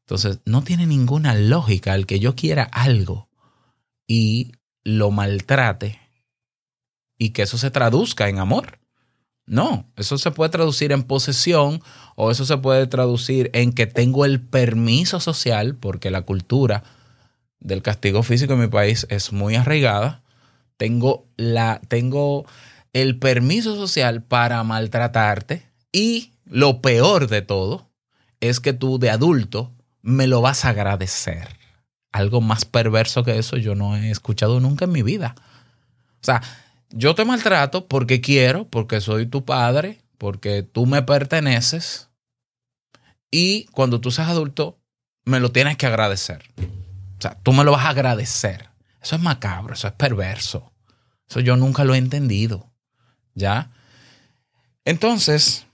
Entonces, 0.05 0.41
no 0.45 0.65
tiene 0.65 0.87
ninguna 0.87 1.35
lógica 1.35 1.95
el 1.95 2.05
que 2.05 2.21
yo 2.21 2.37
quiera 2.37 2.65
algo 2.65 3.31
y 4.07 4.53
lo 4.85 5.11
maltrate 5.11 5.99
y 7.17 7.31
que 7.31 7.41
eso 7.41 7.57
se 7.57 7.71
traduzca 7.71 8.29
en 8.29 8.39
amor. 8.39 8.81
No, 9.47 9.91
eso 9.97 10.19
se 10.19 10.31
puede 10.31 10.51
traducir 10.51 10.93
en 10.93 11.05
posesión 11.05 11.83
o 12.17 12.31
eso 12.31 12.45
se 12.45 12.59
puede 12.59 12.87
traducir 12.87 13.49
en 13.55 13.73
que 13.73 13.87
tengo 13.87 14.27
el 14.27 14.43
permiso 14.43 15.21
social, 15.21 15.75
porque 15.75 16.11
la 16.11 16.21
cultura 16.21 16.85
del 17.63 17.83
castigo 17.83 18.23
físico 18.23 18.55
en 18.55 18.61
mi 18.61 18.67
país 18.69 19.07
es 19.11 19.33
muy 19.33 19.55
arraigada. 19.55 20.23
Tengo, 20.77 21.27
la, 21.37 21.81
tengo 21.89 22.45
el 22.93 23.19
permiso 23.19 23.77
social 23.77 24.23
para 24.23 24.63
maltratarte 24.65 25.67
y 25.93 26.33
lo 26.45 26.83
peor 26.83 27.29
de 27.29 27.43
todo 27.43 27.91
es 28.41 28.61
que 28.61 28.73
tú 28.73 28.99
de 28.99 29.11
adulto 29.11 29.73
me 30.03 30.27
lo 30.27 30.41
vas 30.41 30.65
a 30.65 30.71
agradecer. 30.71 31.49
Algo 32.11 32.41
más 32.41 32.65
perverso 32.65 33.25
que 33.25 33.39
eso 33.39 33.57
yo 33.57 33.75
no 33.75 33.97
he 33.97 34.11
escuchado 34.11 34.61
nunca 34.61 34.85
en 34.85 34.93
mi 34.93 35.03
vida. 35.03 35.35
O 36.21 36.25
sea, 36.25 36.43
yo 36.91 37.15
te 37.15 37.25
maltrato 37.25 37.87
porque 37.87 38.21
quiero, 38.21 38.67
porque 38.69 39.01
soy 39.01 39.27
tu 39.27 39.45
padre, 39.45 40.01
porque 40.19 40.63
tú 40.63 40.87
me 40.87 41.03
perteneces. 41.03 42.09
Y 43.31 43.65
cuando 43.67 44.01
tú 44.01 44.11
seas 44.11 44.29
adulto, 44.29 44.79
me 45.25 45.41
lo 45.41 45.53
tienes 45.53 45.77
que 45.77 45.87
agradecer. 45.87 46.43
Sea, 47.23 47.39
tú 47.43 47.53
me 47.53 47.65
lo 47.65 47.73
vas 47.73 47.87
a 47.87 47.91
agradecer. 47.91 48.69
Eso 49.01 49.17
es 49.17 49.23
macabro, 49.23 49.75
eso 49.75 49.89
es 49.89 49.95
perverso. 49.95 50.73
Eso 51.29 51.41
yo 51.41 51.57
nunca 51.57 51.85
lo 51.85 51.95
he 51.95 51.99
entendido. 51.99 52.71
¿Ya? 53.35 53.71
Entonces, 54.85 55.67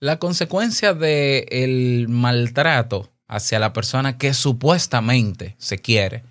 la 0.00 0.18
consecuencia 0.18 0.94
del 0.94 2.06
maltrato 2.08 3.12
hacia 3.26 3.58
la 3.58 3.72
persona 3.72 4.18
que 4.18 4.34
supuestamente 4.34 5.54
se 5.58 5.78
quiere 5.78 6.24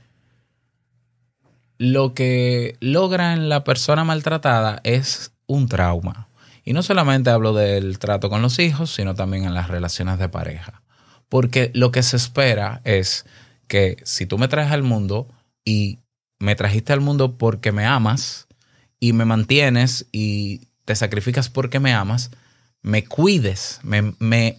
lo 1.77 2.13
que 2.13 2.75
logra 2.79 3.33
en 3.33 3.49
la 3.49 3.63
persona 3.63 4.03
maltratada 4.03 4.79
es 4.83 5.31
un 5.45 5.67
trauma. 5.67 6.27
Y 6.63 6.73
no 6.73 6.83
solamente 6.83 7.29
hablo 7.29 7.53
del 7.53 7.99
trato 7.99 8.29
con 8.29 8.41
los 8.41 8.59
hijos, 8.59 8.91
sino 8.91 9.15
también 9.15 9.45
en 9.45 9.53
las 9.53 9.69
relaciones 9.69 10.19
de 10.19 10.27
pareja. 10.27 10.81
Porque 11.29 11.71
lo 11.73 11.91
que 11.91 12.03
se 12.03 12.17
espera 12.17 12.81
es 12.83 13.25
que 13.67 13.97
si 14.03 14.25
tú 14.25 14.37
me 14.37 14.47
traes 14.47 14.71
al 14.71 14.83
mundo 14.83 15.27
y 15.63 15.99
me 16.39 16.55
trajiste 16.55 16.93
al 16.93 17.01
mundo 17.01 17.37
porque 17.37 17.71
me 17.71 17.85
amas 17.85 18.47
y 18.99 19.13
me 19.13 19.25
mantienes 19.25 20.07
y 20.11 20.67
te 20.85 20.95
sacrificas 20.95 21.49
porque 21.49 21.79
me 21.79 21.93
amas, 21.93 22.31
me 22.81 23.03
cuides, 23.03 23.79
me, 23.83 24.13
me, 24.19 24.57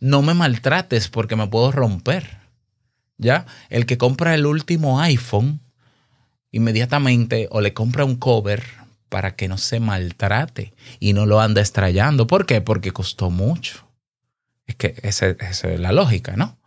no 0.00 0.22
me 0.22 0.34
maltrates 0.34 1.08
porque 1.08 1.36
me 1.36 1.46
puedo 1.46 1.72
romper. 1.72 2.42
¿Ya? 3.18 3.46
El 3.70 3.86
que 3.86 3.98
compra 3.98 4.34
el 4.34 4.46
último 4.46 5.00
iPhone 5.00 5.60
inmediatamente 6.50 7.48
o 7.50 7.60
le 7.60 7.72
compra 7.72 8.04
un 8.04 8.16
cover 8.16 8.64
para 9.08 9.36
que 9.36 9.46
no 9.46 9.58
se 9.58 9.78
maltrate 9.78 10.74
y 10.98 11.12
no 11.12 11.24
lo 11.24 11.40
ande 11.40 11.60
estrellando. 11.60 12.26
¿Por 12.26 12.46
qué? 12.46 12.60
Porque 12.60 12.90
costó 12.90 13.30
mucho. 13.30 13.86
Es 14.66 14.74
que 14.74 14.94
esa 15.02 15.28
es 15.28 15.64
la 15.78 15.92
lógica, 15.92 16.36
¿no? 16.36 16.58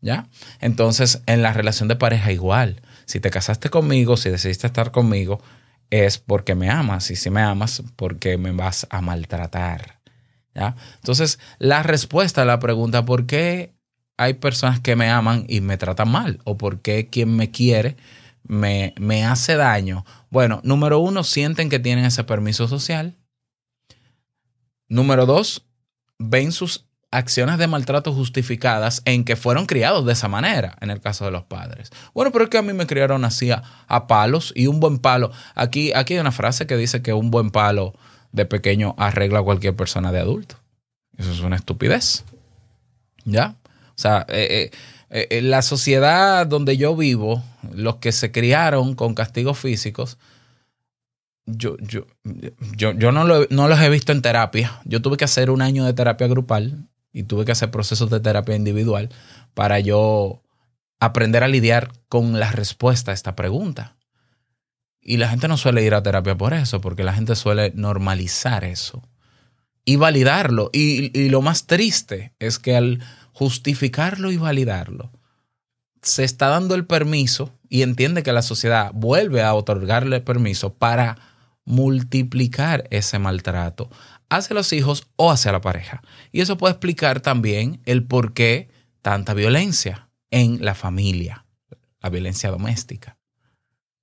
¿Ya? 0.00 0.28
Entonces, 0.60 1.22
en 1.26 1.42
la 1.42 1.52
relación 1.52 1.88
de 1.88 1.96
pareja 1.96 2.32
igual. 2.32 2.82
Si 3.04 3.20
te 3.20 3.30
casaste 3.30 3.68
conmigo, 3.68 4.16
si 4.16 4.30
decidiste 4.30 4.66
estar 4.66 4.92
conmigo, 4.92 5.40
es 5.90 6.18
porque 6.18 6.54
me 6.54 6.70
amas. 6.70 7.10
Y 7.10 7.16
si 7.16 7.30
me 7.30 7.42
amas, 7.42 7.82
porque 7.96 8.38
me 8.38 8.52
vas 8.52 8.86
a 8.90 9.00
maltratar. 9.00 9.98
¿Ya? 10.54 10.76
Entonces, 10.96 11.38
la 11.58 11.82
respuesta 11.82 12.42
a 12.42 12.44
la 12.44 12.58
pregunta, 12.58 13.04
¿por 13.04 13.26
qué 13.26 13.72
hay 14.16 14.34
personas 14.34 14.80
que 14.80 14.96
me 14.96 15.08
aman 15.10 15.46
y 15.48 15.60
me 15.60 15.76
tratan 15.76 16.10
mal? 16.10 16.40
¿O 16.44 16.56
por 16.56 16.80
qué 16.80 17.08
quien 17.08 17.34
me 17.36 17.50
quiere 17.50 17.96
me, 18.44 18.94
me 18.98 19.24
hace 19.24 19.56
daño? 19.56 20.04
Bueno, 20.30 20.60
número 20.64 21.00
uno, 21.00 21.24
sienten 21.24 21.68
que 21.68 21.78
tienen 21.78 22.04
ese 22.04 22.24
permiso 22.24 22.68
social. 22.68 23.16
Número 24.88 25.26
dos, 25.26 25.66
ven 26.18 26.52
sus 26.52 26.87
acciones 27.10 27.58
de 27.58 27.66
maltrato 27.66 28.12
justificadas 28.12 29.00
en 29.06 29.24
que 29.24 29.36
fueron 29.36 29.66
criados 29.66 30.04
de 30.04 30.12
esa 30.12 30.28
manera, 30.28 30.76
en 30.80 30.90
el 30.90 31.00
caso 31.00 31.24
de 31.24 31.30
los 31.30 31.44
padres. 31.44 31.90
Bueno, 32.14 32.32
pero 32.32 32.44
es 32.44 32.50
que 32.50 32.58
a 32.58 32.62
mí 32.62 32.72
me 32.72 32.86
criaron 32.86 33.24
así 33.24 33.50
a, 33.50 33.62
palos 34.06 34.52
y 34.54 34.66
un 34.66 34.78
buen 34.80 34.98
palo. 34.98 35.30
Aquí, 35.54 35.92
aquí 35.94 36.14
hay 36.14 36.20
una 36.20 36.32
frase 36.32 36.66
que 36.66 36.76
dice 36.76 37.00
que 37.02 37.12
un 37.14 37.30
buen 37.30 37.50
palo 37.50 37.94
de 38.32 38.44
pequeño 38.44 38.94
arregla 38.98 39.38
a 39.38 39.42
cualquier 39.42 39.74
persona 39.74 40.12
de 40.12 40.20
adulto. 40.20 40.56
Eso 41.16 41.32
es 41.32 41.40
una 41.40 41.56
estupidez. 41.56 42.24
¿Ya? 43.24 43.56
O 43.90 44.00
sea, 44.00 44.26
eh, 44.28 44.70
eh, 45.10 45.26
eh, 45.30 45.42
la 45.42 45.62
sociedad 45.62 46.46
donde 46.46 46.76
yo 46.76 46.94
vivo, 46.94 47.42
los 47.72 47.96
que 47.96 48.12
se 48.12 48.30
criaron 48.30 48.94
con 48.94 49.14
castigos 49.14 49.58
físicos, 49.58 50.18
yo, 51.46 51.76
yo, 51.80 52.06
yo, 52.76 52.92
yo 52.92 53.12
no, 53.12 53.24
lo- 53.24 53.46
no 53.48 53.68
los 53.68 53.80
he 53.80 53.88
visto 53.88 54.12
en 54.12 54.20
terapia. 54.20 54.80
Yo 54.84 55.00
tuve 55.00 55.16
que 55.16 55.24
hacer 55.24 55.50
un 55.50 55.62
año 55.62 55.86
de 55.86 55.94
terapia 55.94 56.26
grupal 56.26 56.87
y 57.12 57.24
tuve 57.24 57.44
que 57.44 57.52
hacer 57.52 57.70
procesos 57.70 58.10
de 58.10 58.20
terapia 58.20 58.56
individual 58.56 59.10
para 59.54 59.80
yo 59.80 60.42
aprender 61.00 61.44
a 61.44 61.48
lidiar 61.48 61.92
con 62.08 62.38
la 62.38 62.50
respuesta 62.50 63.10
a 63.10 63.14
esta 63.14 63.36
pregunta. 63.36 63.96
Y 65.00 65.16
la 65.16 65.28
gente 65.28 65.48
no 65.48 65.56
suele 65.56 65.82
ir 65.82 65.94
a 65.94 66.02
terapia 66.02 66.36
por 66.36 66.52
eso, 66.52 66.80
porque 66.80 67.04
la 67.04 67.14
gente 67.14 67.34
suele 67.36 67.72
normalizar 67.74 68.64
eso 68.64 69.08
y 69.84 69.96
validarlo. 69.96 70.70
Y, 70.72 71.18
y 71.18 71.28
lo 71.30 71.40
más 71.40 71.66
triste 71.66 72.34
es 72.38 72.58
que 72.58 72.76
al 72.76 73.00
justificarlo 73.32 74.30
y 74.30 74.36
validarlo, 74.36 75.12
se 76.02 76.24
está 76.24 76.48
dando 76.48 76.74
el 76.74 76.86
permiso 76.86 77.52
y 77.68 77.82
entiende 77.82 78.22
que 78.22 78.32
la 78.32 78.42
sociedad 78.42 78.90
vuelve 78.94 79.42
a 79.42 79.54
otorgarle 79.54 80.20
permiso 80.20 80.74
para 80.74 81.16
multiplicar 81.64 82.88
ese 82.90 83.18
maltrato 83.18 83.90
hacia 84.28 84.54
los 84.54 84.72
hijos 84.72 85.08
o 85.16 85.30
hacia 85.30 85.52
la 85.52 85.60
pareja. 85.60 86.02
Y 86.32 86.40
eso 86.40 86.58
puede 86.58 86.72
explicar 86.72 87.20
también 87.20 87.80
el 87.86 88.04
por 88.04 88.34
qué 88.34 88.68
tanta 89.02 89.34
violencia 89.34 90.08
en 90.30 90.64
la 90.64 90.74
familia, 90.74 91.46
la 92.00 92.10
violencia 92.10 92.50
doméstica. 92.50 93.16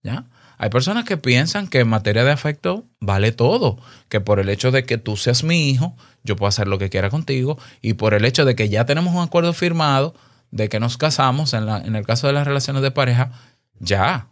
¿Ya? 0.04 0.28
Hay 0.58 0.70
personas 0.70 1.04
que 1.04 1.18
piensan 1.18 1.68
que 1.68 1.80
en 1.80 1.88
materia 1.88 2.24
de 2.24 2.32
afecto 2.32 2.86
vale 3.00 3.32
todo, 3.32 3.78
que 4.08 4.22
por 4.22 4.40
el 4.40 4.50
hecho 4.50 4.72
de 4.72 4.86
que 4.86 4.98
tú 4.98 5.18
seas 5.18 5.44
mi 5.44 5.70
hijo, 5.70 5.96
yo 6.24 6.36
puedo 6.36 6.48
hacer 6.48 6.68
lo 6.68 6.78
que 6.78 6.90
quiera 6.90 7.10
contigo, 7.10 7.58
y 7.82 7.94
por 7.94 8.14
el 8.14 8.24
hecho 8.24 8.46
de 8.46 8.56
que 8.56 8.70
ya 8.70 8.86
tenemos 8.86 9.14
un 9.14 9.22
acuerdo 9.22 9.52
firmado, 9.54 10.16
de 10.52 10.70
que 10.70 10.80
nos 10.80 10.98
casamos, 10.98 11.54
en, 11.54 11.66
la- 11.66 11.80
en 11.82 11.96
el 11.96 12.06
caso 12.06 12.28
de 12.28 12.34
las 12.34 12.48
relaciones 12.48 12.82
de 12.84 12.92
pareja, 12.92 13.32
ya, 13.80 14.30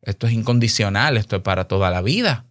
esto 0.00 0.26
es 0.26 0.32
incondicional, 0.32 1.16
esto 1.16 1.36
es 1.36 1.42
para 1.42 1.68
toda 1.68 1.90
la 1.90 2.02
vida. 2.02 2.46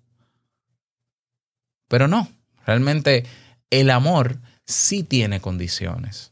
Pero 1.89 2.07
no, 2.07 2.29
realmente 2.65 3.25
el 3.69 3.89
amor 3.89 4.39
sí 4.65 5.03
tiene 5.03 5.41
condiciones, 5.41 6.31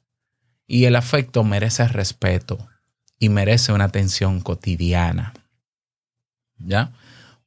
y 0.70 0.86
el 0.86 0.96
afecto 0.96 1.44
merece 1.44 1.88
respeto 1.88 2.70
y 3.18 3.30
merece 3.30 3.74
una 3.74 3.86
atención 3.86 4.40
cotidiana. 4.40 5.34
¿Ya? 6.60 6.92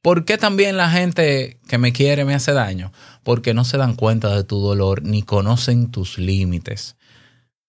¿Por 0.01 0.25
qué 0.25 0.37
también 0.37 0.75
la 0.75 0.89
gente 0.89 1.57
que 1.67 1.77
me 1.77 1.93
quiere 1.93 2.25
me 2.25 2.35
hace 2.35 2.51
daño? 2.51 2.91
Porque 3.23 3.53
no 3.53 3.63
se 3.63 3.77
dan 3.77 3.95
cuenta 3.95 4.35
de 4.35 4.43
tu 4.43 4.59
dolor 4.59 5.03
ni 5.03 5.23
conocen 5.23 5.89
tus 5.89 6.17
límites. 6.17 6.97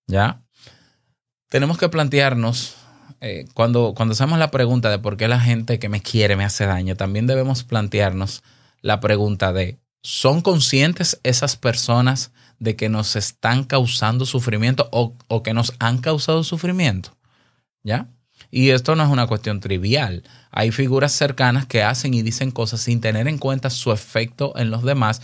¿Ya? 0.09 0.43
Tenemos 1.49 1.79
que 1.79 1.89
plantearnos, 1.89 2.75
eh, 3.21 3.47
cuando, 3.55 3.95
cuando 3.97 4.13
hacemos 4.13 4.41
la 4.41 4.51
pregunta 4.51 4.91
de 4.91 4.99
por 4.99 5.17
qué 5.17 5.29
la 5.29 5.41
gente 5.41 5.79
que 5.79 5.89
me 5.89 6.03
quiere 6.03 6.35
me 6.35 6.45
hace 6.45 6.67
daño, 6.67 6.97
también 6.97 7.29
debemos 7.29 7.63
plantearnos 7.63 8.43
la 8.81 8.99
pregunta 8.99 9.53
de, 9.53 9.79
¿son 10.05 10.43
conscientes 10.43 11.19
esas 11.25 11.57
personas 11.57 12.31
de 12.61 12.77
que 12.77 12.89
nos 12.89 13.17
están 13.17 13.65
causando 13.65 14.27
sufrimiento 14.27 14.89
o, 14.93 15.17
o 15.27 15.43
que 15.43 15.55
nos 15.55 15.73
han 15.81 15.99
causado 15.99 16.45
sufrimiento? 16.45 17.17
¿Ya? 17.83 18.09
Y 18.51 18.71
esto 18.71 18.95
no 18.95 19.03
es 19.05 19.11
una 19.11 19.27
cuestión 19.27 19.61
trivial. 19.61 20.23
Hay 20.53 20.71
figuras 20.71 21.13
cercanas 21.13 21.67
que 21.67 21.83
hacen 21.83 22.15
y 22.15 22.23
dicen 22.23 22.51
cosas 22.53 22.81
sin 22.81 23.01
tener 23.01 23.27
en 23.29 23.39
cuenta 23.39 23.71
su 23.71 23.91
efecto 23.93 24.53
en 24.57 24.71
los 24.71 24.85
demás 24.85 25.23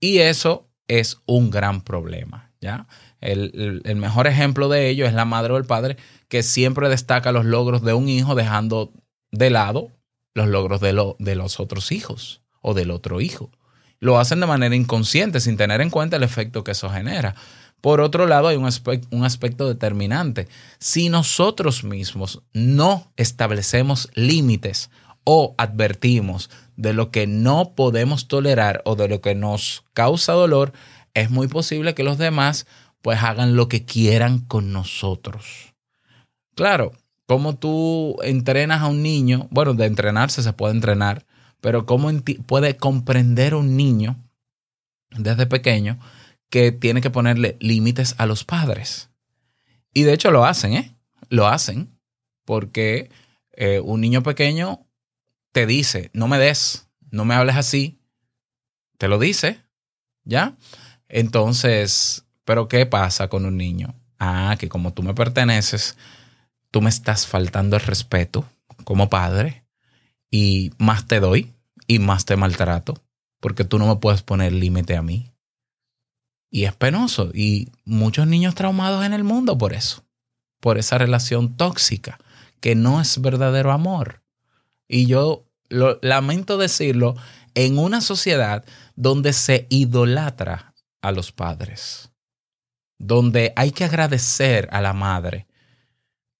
y 0.00 0.18
eso 0.18 0.68
es 0.88 1.18
un 1.26 1.50
gran 1.50 1.82
problema, 1.82 2.50
¿ya? 2.60 2.86
El, 3.20 3.82
el- 3.84 3.96
mejor 3.96 4.26
ejemplo 4.26 4.68
de 4.68 4.88
ello 4.88 5.06
es 5.06 5.14
la 5.14 5.24
madre 5.24 5.52
o 5.52 5.56
el 5.58 5.64
padre 5.64 5.96
que 6.28 6.42
siempre 6.42 6.88
destaca 6.88 7.30
los 7.30 7.44
logros 7.44 7.82
de 7.82 7.92
un 7.94 8.08
hijo 8.08 8.34
dejando 8.34 8.92
de 9.30 9.50
lado 9.50 9.90
los 10.34 10.48
logros 10.48 10.80
de, 10.80 10.92
lo- 10.92 11.16
de 11.20 11.36
los 11.36 11.60
otros 11.60 11.92
hijos 11.92 12.42
o 12.62 12.74
del 12.74 12.90
otro 12.90 13.20
hijo. 13.20 13.50
Lo 14.02 14.18
hacen 14.18 14.40
de 14.40 14.48
manera 14.48 14.74
inconsciente, 14.74 15.38
sin 15.38 15.56
tener 15.56 15.80
en 15.80 15.88
cuenta 15.88 16.16
el 16.16 16.24
efecto 16.24 16.64
que 16.64 16.72
eso 16.72 16.90
genera. 16.90 17.36
Por 17.80 18.00
otro 18.00 18.26
lado, 18.26 18.48
hay 18.48 18.56
un 18.56 18.66
aspecto, 18.66 19.06
un 19.12 19.24
aspecto 19.24 19.68
determinante. 19.68 20.48
Si 20.80 21.08
nosotros 21.08 21.84
mismos 21.84 22.42
no 22.52 23.12
establecemos 23.16 24.08
límites 24.14 24.90
o 25.22 25.54
advertimos 25.56 26.50
de 26.74 26.94
lo 26.94 27.12
que 27.12 27.28
no 27.28 27.74
podemos 27.76 28.26
tolerar 28.26 28.82
o 28.86 28.96
de 28.96 29.06
lo 29.06 29.20
que 29.20 29.36
nos 29.36 29.84
causa 29.94 30.32
dolor, 30.32 30.72
es 31.14 31.30
muy 31.30 31.46
posible 31.46 31.94
que 31.94 32.02
los 32.02 32.18
demás 32.18 32.66
pues 33.02 33.22
hagan 33.22 33.54
lo 33.54 33.68
que 33.68 33.84
quieran 33.84 34.40
con 34.40 34.72
nosotros. 34.72 35.74
Claro, 36.56 36.90
como 37.28 37.54
tú 37.54 38.16
entrenas 38.24 38.82
a 38.82 38.88
un 38.88 39.00
niño, 39.00 39.46
bueno, 39.52 39.74
de 39.74 39.86
entrenarse 39.86 40.42
se 40.42 40.52
puede 40.52 40.74
entrenar, 40.74 41.24
pero 41.62 41.86
cómo 41.86 42.10
puede 42.44 42.76
comprender 42.76 43.54
un 43.54 43.76
niño 43.76 44.16
desde 45.10 45.46
pequeño 45.46 45.98
que 46.50 46.72
tiene 46.72 47.00
que 47.00 47.08
ponerle 47.08 47.56
límites 47.60 48.16
a 48.18 48.26
los 48.26 48.44
padres. 48.44 49.10
Y 49.94 50.02
de 50.02 50.12
hecho 50.12 50.32
lo 50.32 50.44
hacen, 50.44 50.74
¿eh? 50.74 50.92
Lo 51.28 51.46
hacen 51.46 51.96
porque 52.44 53.10
eh, 53.52 53.78
un 53.78 54.00
niño 54.00 54.24
pequeño 54.24 54.84
te 55.52 55.64
dice, 55.66 56.10
no 56.12 56.26
me 56.26 56.38
des, 56.38 56.88
no 57.12 57.24
me 57.24 57.36
hables 57.36 57.54
así, 57.54 58.00
te 58.98 59.06
lo 59.06 59.20
dice, 59.20 59.60
¿ya? 60.24 60.56
Entonces, 61.08 62.24
¿pero 62.44 62.66
qué 62.66 62.86
pasa 62.86 63.28
con 63.28 63.46
un 63.46 63.56
niño? 63.56 63.94
Ah, 64.18 64.56
que 64.58 64.68
como 64.68 64.92
tú 64.92 65.04
me 65.04 65.14
perteneces, 65.14 65.96
tú 66.72 66.82
me 66.82 66.90
estás 66.90 67.28
faltando 67.28 67.76
el 67.76 67.82
respeto 67.82 68.44
como 68.84 69.08
padre 69.08 69.61
y 70.32 70.72
más 70.78 71.06
te 71.06 71.20
doy 71.20 71.54
y 71.86 72.00
más 72.00 72.24
te 72.24 72.36
maltrato 72.36 72.94
porque 73.38 73.64
tú 73.64 73.78
no 73.78 73.86
me 73.86 73.96
puedes 73.96 74.22
poner 74.22 74.52
límite 74.52 74.96
a 74.96 75.02
mí. 75.02 75.32
Y 76.50 76.64
es 76.64 76.74
penoso 76.74 77.30
y 77.34 77.70
muchos 77.84 78.26
niños 78.26 78.54
traumados 78.54 79.04
en 79.04 79.12
el 79.12 79.24
mundo 79.24 79.58
por 79.58 79.72
eso, 79.72 80.04
por 80.60 80.78
esa 80.78 80.98
relación 80.98 81.56
tóxica 81.56 82.18
que 82.60 82.74
no 82.74 83.00
es 83.00 83.20
verdadero 83.20 83.72
amor. 83.72 84.22
Y 84.88 85.06
yo 85.06 85.44
lamento 85.68 86.56
decirlo 86.56 87.14
en 87.54 87.78
una 87.78 88.00
sociedad 88.00 88.64
donde 88.94 89.32
se 89.32 89.66
idolatra 89.70 90.74
a 91.02 91.10
los 91.10 91.32
padres, 91.32 92.10
donde 92.98 93.52
hay 93.56 93.72
que 93.72 93.84
agradecer 93.84 94.68
a 94.72 94.80
la 94.80 94.92
madre 94.92 95.46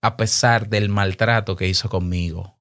a 0.02 0.16
pesar 0.16 0.68
del 0.68 0.88
maltrato 0.88 1.57
que 1.57 1.68
hizo 1.68 1.88
conmigo, 1.88 2.59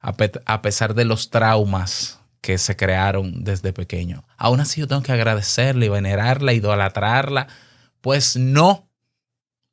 a, 0.00 0.16
pe- 0.16 0.40
a 0.46 0.62
pesar 0.62 0.94
de 0.94 1.04
los 1.04 1.30
traumas 1.30 2.20
que 2.40 2.58
se 2.58 2.76
crearon 2.76 3.44
desde 3.44 3.72
pequeño. 3.72 4.24
Aún 4.36 4.60
así 4.60 4.80
yo 4.80 4.88
tengo 4.88 5.02
que 5.02 5.12
agradecerla 5.12 5.84
y 5.84 5.88
venerarla, 5.88 6.52
idolatrarla. 6.52 7.48
Pues 8.00 8.36
no, 8.36 8.88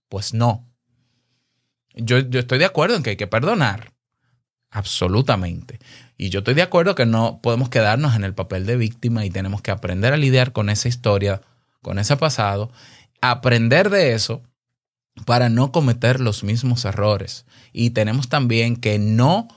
pues 0.09 0.33
no. 0.33 0.67
Yo, 1.93 2.19
yo 2.19 2.39
estoy 2.39 2.57
de 2.57 2.65
acuerdo 2.65 2.95
en 2.95 3.03
que 3.03 3.11
hay 3.11 3.15
que 3.15 3.27
perdonar, 3.27 3.93
absolutamente. 4.71 5.79
Y 6.17 6.29
yo 6.29 6.39
estoy 6.39 6.53
de 6.53 6.63
acuerdo 6.63 6.95
que 6.95 7.05
no 7.05 7.39
podemos 7.41 7.69
quedarnos 7.69 8.15
en 8.15 8.23
el 8.23 8.33
papel 8.33 8.65
de 8.65 8.77
víctima 8.77 9.25
y 9.25 9.29
tenemos 9.29 9.61
que 9.61 9.71
aprender 9.71 10.11
a 10.13 10.17
lidiar 10.17 10.51
con 10.51 10.69
esa 10.69 10.87
historia, 10.87 11.41
con 11.81 11.99
ese 11.99 12.17
pasado, 12.17 12.71
aprender 13.21 13.89
de 13.89 14.13
eso 14.13 14.41
para 15.25 15.49
no 15.49 15.71
cometer 15.71 16.19
los 16.19 16.43
mismos 16.43 16.83
errores. 16.83 17.45
Y 17.71 17.91
tenemos 17.91 18.27
también 18.27 18.75
que 18.75 18.99
no 18.99 19.47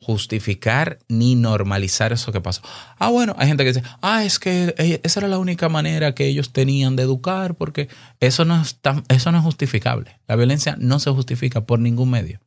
justificar 0.00 0.98
ni 1.08 1.34
normalizar 1.34 2.12
eso 2.12 2.32
que 2.32 2.40
pasó. 2.40 2.62
Ah, 2.98 3.08
bueno, 3.08 3.34
hay 3.38 3.48
gente 3.48 3.64
que 3.64 3.72
dice, 3.72 3.86
ah, 4.02 4.24
es 4.24 4.38
que 4.38 4.74
eh, 4.78 5.00
esa 5.02 5.20
era 5.20 5.28
la 5.28 5.38
única 5.38 5.68
manera 5.68 6.14
que 6.14 6.26
ellos 6.26 6.52
tenían 6.52 6.96
de 6.96 7.02
educar, 7.04 7.54
porque 7.56 7.88
eso 8.20 8.44
no 8.44 8.60
es, 8.60 8.76
tan- 8.80 9.04
eso 9.08 9.32
no 9.32 9.38
es 9.38 9.44
justificable. 9.44 10.20
La 10.28 10.36
violencia 10.36 10.76
no 10.78 10.98
se 11.00 11.10
justifica 11.10 11.66
por 11.66 11.78
ningún 11.80 12.10
medio. 12.10 12.40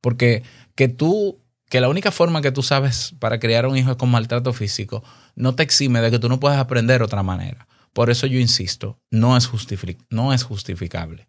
Porque 0.00 0.42
que 0.74 0.88
tú, 0.88 1.40
que 1.68 1.80
la 1.80 1.88
única 1.88 2.10
forma 2.10 2.42
que 2.42 2.52
tú 2.52 2.62
sabes 2.62 3.14
para 3.18 3.38
criar 3.38 3.66
un 3.66 3.76
hijo 3.76 3.90
es 3.92 3.96
con 3.96 4.10
maltrato 4.10 4.52
físico, 4.52 5.04
no 5.36 5.54
te 5.54 5.62
exime 5.62 6.00
de 6.00 6.10
que 6.10 6.18
tú 6.18 6.28
no 6.28 6.40
puedes 6.40 6.58
aprender 6.58 7.02
otra 7.02 7.22
manera. 7.22 7.68
Por 7.92 8.10
eso 8.10 8.26
yo 8.26 8.38
insisto, 8.38 8.98
no 9.10 9.36
es, 9.36 9.50
justifi- 9.50 9.98
no 10.10 10.32
es 10.32 10.42
justificable. 10.42 11.28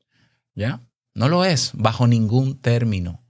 ¿Ya? 0.56 0.82
No 1.13 1.28
lo 1.30 1.43
es, 1.45 1.71
bajo 1.74 2.08
ningún 2.08 2.60
término. 2.60 3.24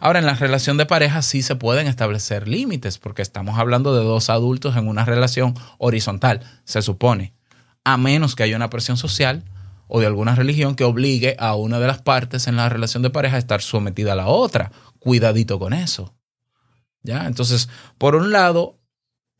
Ahora, 0.00 0.18
en 0.18 0.26
la 0.26 0.34
relación 0.34 0.78
de 0.78 0.86
pareja 0.86 1.20
sí 1.20 1.42
se 1.42 1.56
pueden 1.56 1.86
establecer 1.86 2.48
límites, 2.48 2.98
porque 2.98 3.20
estamos 3.20 3.58
hablando 3.58 3.94
de 3.94 4.02
dos 4.02 4.30
adultos 4.30 4.74
en 4.76 4.88
una 4.88 5.04
relación 5.04 5.54
horizontal, 5.76 6.40
se 6.64 6.80
supone, 6.80 7.34
a 7.84 7.98
menos 7.98 8.34
que 8.34 8.42
haya 8.42 8.56
una 8.56 8.70
presión 8.70 8.96
social 8.96 9.44
o 9.88 10.00
de 10.00 10.06
alguna 10.06 10.34
religión 10.34 10.74
que 10.74 10.84
obligue 10.84 11.36
a 11.38 11.54
una 11.54 11.78
de 11.78 11.86
las 11.86 12.00
partes 12.00 12.48
en 12.48 12.56
la 12.56 12.70
relación 12.70 13.02
de 13.02 13.10
pareja 13.10 13.36
a 13.36 13.38
estar 13.38 13.60
sometida 13.60 14.14
a 14.14 14.16
la 14.16 14.28
otra. 14.28 14.72
Cuidadito 15.00 15.58
con 15.58 15.74
eso. 15.74 16.14
¿Ya? 17.02 17.26
Entonces, 17.26 17.68
por 17.98 18.16
un 18.16 18.32
lado, 18.32 18.78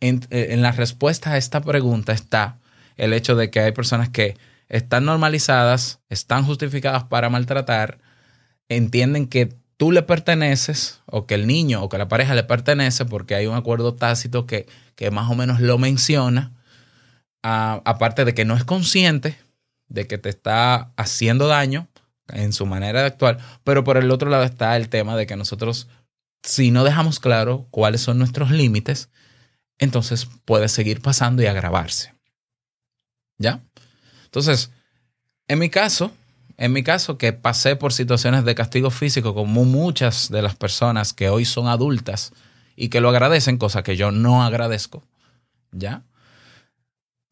en, 0.00 0.20
eh, 0.30 0.48
en 0.50 0.60
la 0.60 0.72
respuesta 0.72 1.30
a 1.30 1.36
esta 1.38 1.62
pregunta 1.62 2.12
está 2.12 2.58
el 2.96 3.14
hecho 3.14 3.34
de 3.34 3.50
que 3.50 3.60
hay 3.60 3.72
personas 3.72 4.10
que 4.10 4.36
están 4.68 5.06
normalizadas, 5.06 6.00
están 6.10 6.44
justificadas 6.44 7.04
para 7.04 7.30
maltratar, 7.30 7.98
entienden 8.68 9.26
que 9.26 9.54
tú 9.80 9.92
le 9.92 10.02
perteneces 10.02 11.00
o 11.06 11.24
que 11.24 11.34
el 11.34 11.46
niño 11.46 11.82
o 11.82 11.88
que 11.88 11.96
la 11.96 12.06
pareja 12.06 12.34
le 12.34 12.44
pertenece 12.44 13.06
porque 13.06 13.34
hay 13.34 13.46
un 13.46 13.54
acuerdo 13.54 13.94
tácito 13.94 14.44
que, 14.44 14.66
que 14.94 15.10
más 15.10 15.30
o 15.30 15.34
menos 15.34 15.58
lo 15.60 15.78
menciona, 15.78 16.52
aparte 17.40 18.26
de 18.26 18.34
que 18.34 18.44
no 18.44 18.54
es 18.54 18.64
consciente 18.64 19.38
de 19.88 20.06
que 20.06 20.18
te 20.18 20.28
está 20.28 20.92
haciendo 20.98 21.48
daño 21.48 21.88
en 22.28 22.52
su 22.52 22.66
manera 22.66 23.00
de 23.00 23.06
actuar, 23.06 23.38
pero 23.64 23.82
por 23.82 23.96
el 23.96 24.10
otro 24.10 24.28
lado 24.28 24.44
está 24.44 24.76
el 24.76 24.90
tema 24.90 25.16
de 25.16 25.26
que 25.26 25.36
nosotros, 25.36 25.88
si 26.42 26.70
no 26.70 26.84
dejamos 26.84 27.18
claro 27.18 27.66
cuáles 27.70 28.02
son 28.02 28.18
nuestros 28.18 28.50
límites, 28.50 29.08
entonces 29.78 30.28
puede 30.44 30.68
seguir 30.68 31.00
pasando 31.00 31.42
y 31.42 31.46
agravarse. 31.46 32.12
¿Ya? 33.38 33.62
Entonces, 34.26 34.72
en 35.48 35.58
mi 35.58 35.70
caso, 35.70 36.12
en 36.60 36.74
mi 36.74 36.82
caso 36.82 37.16
que 37.16 37.32
pasé 37.32 37.74
por 37.74 37.94
situaciones 37.94 38.44
de 38.44 38.54
castigo 38.54 38.90
físico 38.90 39.34
como 39.34 39.64
muchas 39.64 40.28
de 40.30 40.42
las 40.42 40.54
personas 40.54 41.14
que 41.14 41.30
hoy 41.30 41.46
son 41.46 41.68
adultas 41.68 42.32
y 42.76 42.90
que 42.90 43.00
lo 43.00 43.08
agradecen, 43.08 43.56
cosa 43.56 43.82
que 43.82 43.96
yo 43.96 44.10
no 44.10 44.44
agradezco, 44.44 45.02
¿ya? 45.72 46.02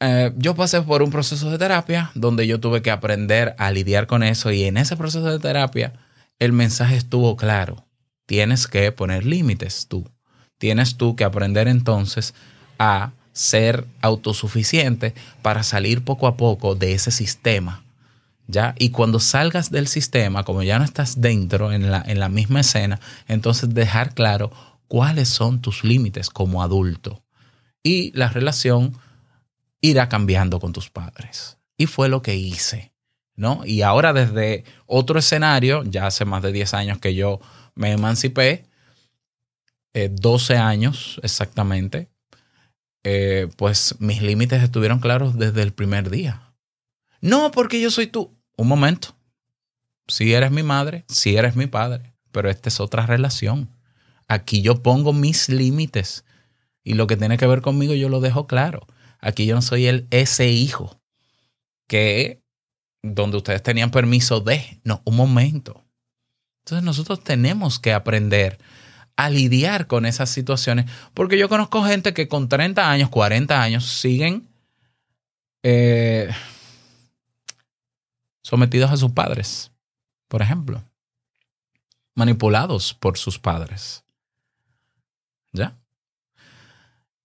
Eh, 0.01 0.33
yo 0.37 0.55
pasé 0.55 0.81
por 0.81 1.03
un 1.03 1.11
proceso 1.11 1.51
de 1.51 1.59
terapia 1.59 2.11
donde 2.15 2.47
yo 2.47 2.59
tuve 2.59 2.81
que 2.81 2.91
aprender 2.91 3.55
a 3.59 3.71
lidiar 3.71 4.07
con 4.07 4.23
eso 4.23 4.51
y 4.51 4.65
en 4.65 4.79
ese 4.79 4.97
proceso 4.97 5.27
de 5.27 5.39
terapia 5.39 5.93
el 6.39 6.55
mensaje 6.55 6.97
estuvo 6.97 7.37
claro. 7.37 7.85
Tienes 8.25 8.67
que 8.67 8.91
poner 8.93 9.27
límites 9.27 9.89
tú. 9.89 10.09
Tienes 10.57 10.97
tú 10.97 11.17
que 11.17 11.25
aprender 11.25 11.69
entonces 11.69 12.33
a 12.79 13.11
ser 13.35 13.85
autosuficiente 14.01 15.13
para 15.43 15.63
salir 15.65 16.03
poco 16.03 16.29
a 16.29 16.39
poco 16.39 16.75
de 16.75 16.95
ese 16.95 17.11
sistema. 17.11 17.83
¿Ya? 18.51 18.75
Y 18.79 18.91
cuando 18.91 19.21
salgas 19.21 19.71
del 19.71 19.87
sistema, 19.87 20.43
como 20.43 20.63
ya 20.63 20.79
no 20.79 20.85
estás 20.85 21.21
dentro 21.21 21.71
en 21.71 21.91
la, 21.91 22.03
en 22.05 22.19
la 22.19 22.29
misma 22.29 22.61
escena, 22.61 22.99
entonces 23.29 23.75
dejar 23.75 24.15
claro 24.15 24.51
cuáles 24.89 25.29
son 25.29 25.61
tus 25.61 25.85
límites 25.85 26.31
como 26.31 26.63
adulto. 26.63 27.23
Y 27.83 28.11
la 28.17 28.29
relación 28.29 28.97
irá 29.81 30.09
cambiando 30.09 30.61
con 30.61 30.73
tus 30.73 30.91
padres. 30.91 31.59
Y 31.77 31.87
fue 31.87 32.09
lo 32.09 32.23
que 32.23 32.37
hice, 32.37 32.93
¿no? 33.37 33.65
Y 33.65 33.83
ahora 33.83 34.13
desde 34.13 34.65
otro 34.87 35.19
escenario, 35.19 35.85
ya 35.85 36.07
hace 36.07 36.25
más 36.25 36.43
de 36.43 36.53
10 36.53 36.75
años 36.75 36.99
que 36.99 37.15
yo 37.15 37.41
me 37.75 37.93
emancipé, 37.93 38.67
eh, 39.95 40.09
12 40.11 40.57
años 40.57 41.21
exactamente, 41.23 42.09
eh, 43.05 43.49
pues 43.57 43.95
mis 44.01 44.23
límites 44.23 44.63
estuvieron 44.63 44.99
claros 44.99 45.39
desde 45.39 45.63
el 45.63 45.73
primer 45.73 46.11
día. 46.11 46.55
No 47.21 47.51
porque 47.51 47.81
yo 47.81 47.91
soy 47.91 48.07
tú. 48.07 48.38
Un 48.59 48.67
momento. 48.67 49.15
Si 50.09 50.35
eres 50.35 50.51
mi 50.51 50.65
madre, 50.65 51.05
si 51.09 51.37
eres 51.37 51.55
mi 51.55 51.69
padre, 51.69 52.13
pero 52.33 52.51
esta 52.51 52.69
es 52.69 52.81
otra 52.81 53.07
relación. 53.07 53.71
Aquí 54.27 54.63
yo 54.63 54.83
pongo 54.83 55.13
mis 55.13 55.49
límites 55.49 56.25
y 56.83 56.95
lo 56.95 57.07
que 57.07 57.17
tiene 57.17 57.39
que 57.39 57.47
ver 57.47 57.63
conmigo 57.63 57.95
yo 57.95 58.09
lo 58.09 58.21
dejo 58.21 58.47
claro. 58.47 58.87
Aquí 59.21 59.47
yo 59.47 59.55
no 59.55 59.63
soy 59.63 59.87
el 59.87 60.09
ese 60.11 60.49
hijo 60.49 61.01
que 61.87 62.43
donde 63.03 63.37
ustedes 63.37 63.63
tenían 63.63 63.93
permiso 63.93 64.41
de, 64.41 64.81
no, 64.83 65.03
un 65.05 65.17
momento. 65.17 65.85
Entonces 66.65 66.85
nosotros 66.85 67.23
tenemos 67.23 67.79
que 67.79 67.93
aprender 67.93 68.59
a 69.17 69.31
lidiar 69.31 69.87
con 69.87 70.05
esas 70.05 70.31
situaciones, 70.31 70.87
porque 71.15 71.39
yo 71.39 71.49
conozco 71.49 71.85
gente 71.85 72.13
que 72.13 72.27
con 72.27 72.49
30 72.49 72.91
años, 72.91 73.09
40 73.09 73.63
años 73.63 73.87
siguen 73.87 74.49
eh, 75.63 76.29
sometidos 78.49 78.91
a 78.91 78.97
sus 78.97 79.13
padres, 79.13 79.73
por 80.27 80.41
ejemplo, 80.41 80.83
manipulados 82.15 82.95
por 82.95 83.19
sus 83.19 83.39
padres. 83.39 84.05
¿Ya? 85.53 85.77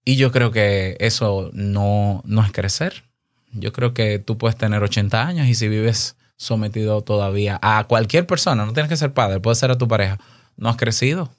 Y 0.03 0.17
yo 0.17 0.33
creo 0.33 0.51
que 0.51 0.97
eso 0.99 1.49
no, 1.53 2.21
no 2.25 2.43
es 2.43 2.51
crecer. 2.51 3.05
Yo 3.53 3.71
creo 3.71 3.93
que 3.93 4.19
tú 4.19 4.38
puedes 4.38 4.57
tener 4.57 4.83
80 4.83 5.25
años 5.25 5.47
y 5.47 5.55
si 5.55 5.69
vives 5.69 6.17
sometido 6.36 7.03
todavía 7.03 7.57
a 7.62 7.86
cualquier 7.86 8.27
persona, 8.27 8.65
no 8.65 8.73
tienes 8.73 8.89
que 8.89 8.97
ser 8.97 9.13
padre, 9.13 9.39
puede 9.39 9.55
ser 9.55 9.71
a 9.71 9.77
tu 9.77 9.88
pareja, 9.88 10.19
no 10.57 10.67
has 10.67 10.75
crecido. 10.75 11.33